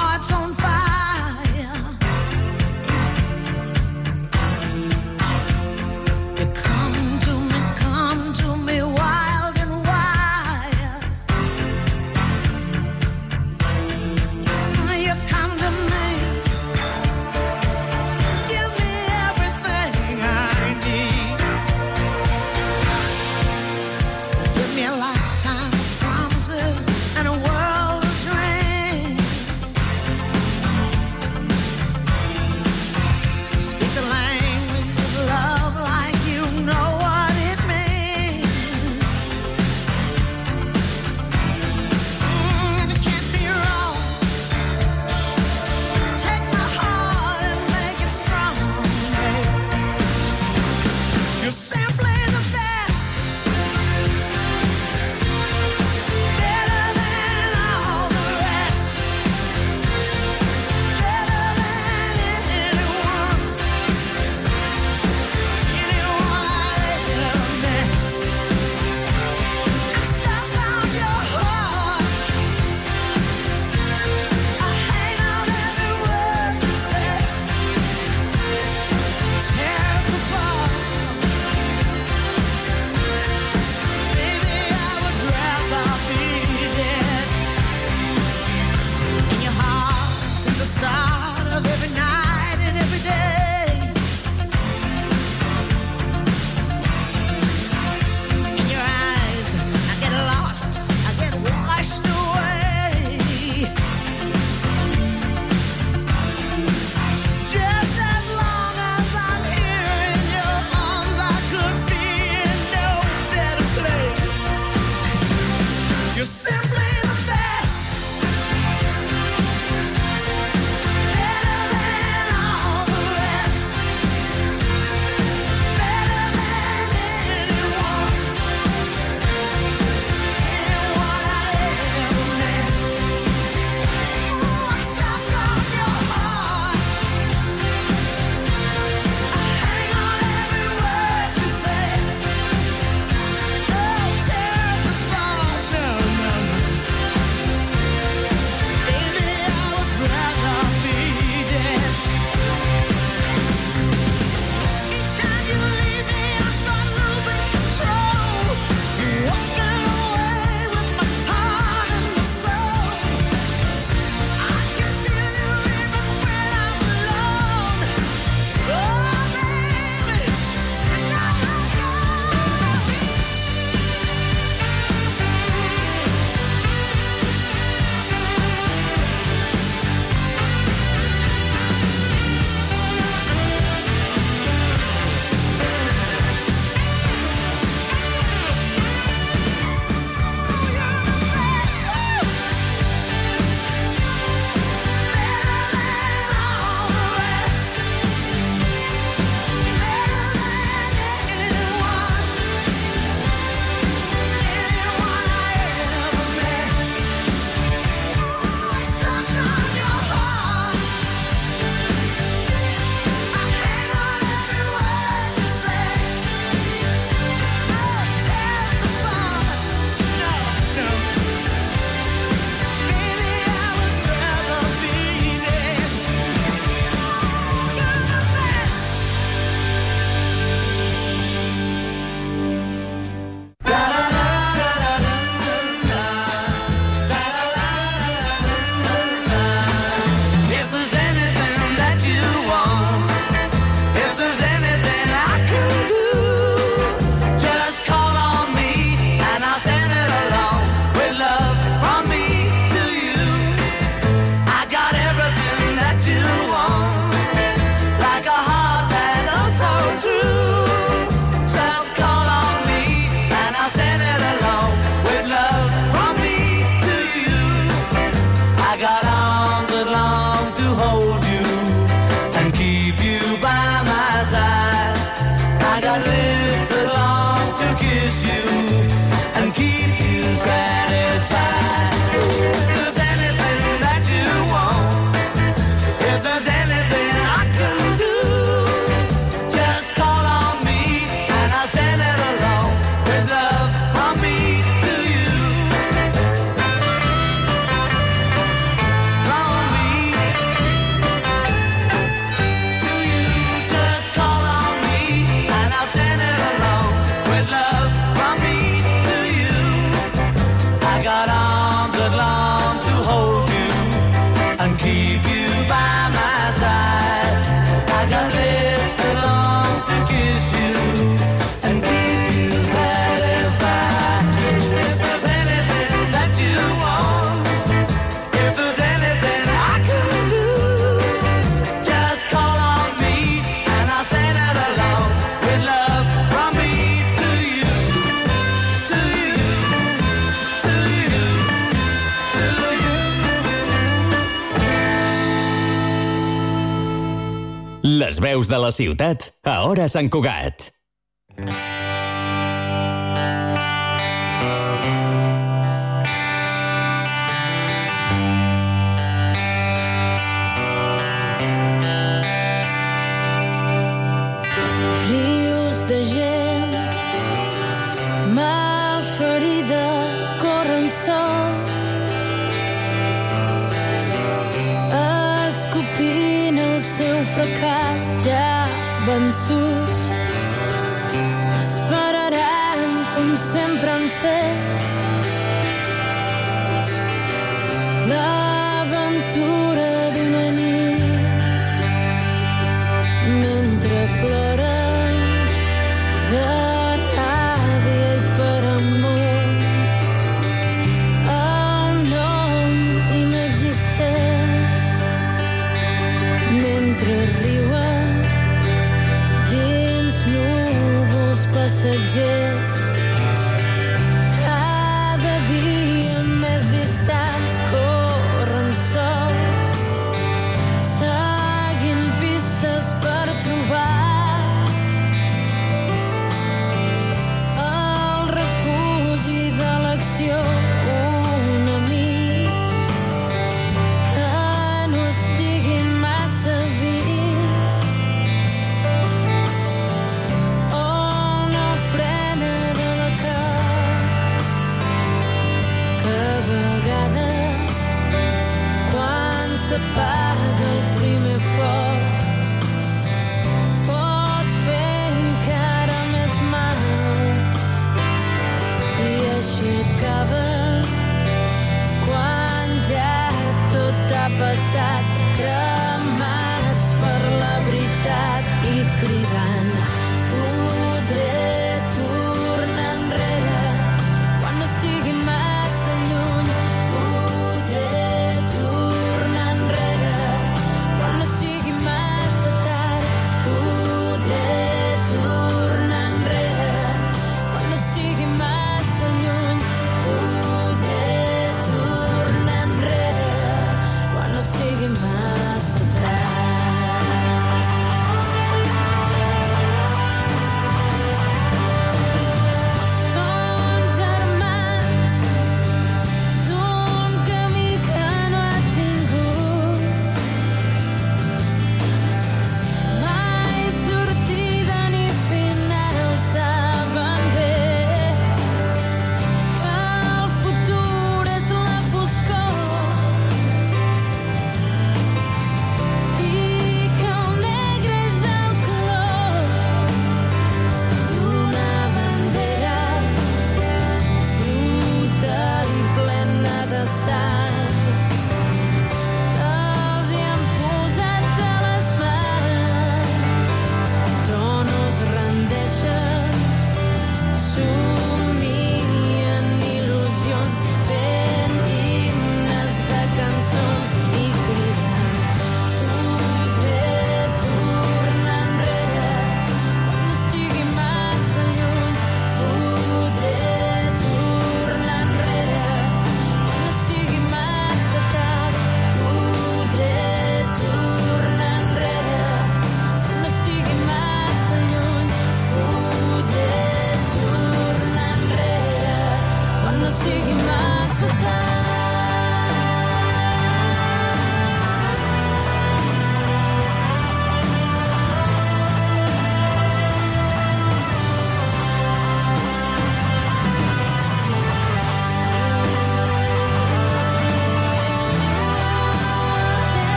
[348.13, 350.72] Les veus de la ciutat a Hora Sant Cugat.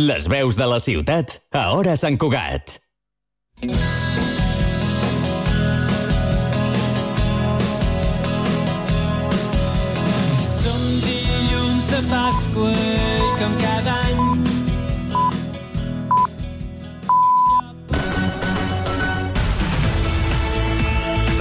[0.00, 2.78] Les veus de la ciutat a Hora Sant Cugat.
[10.54, 14.20] Som dilluns de Pasqua i com cada any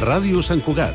[0.03, 0.87] Ràdio Sant Cugat,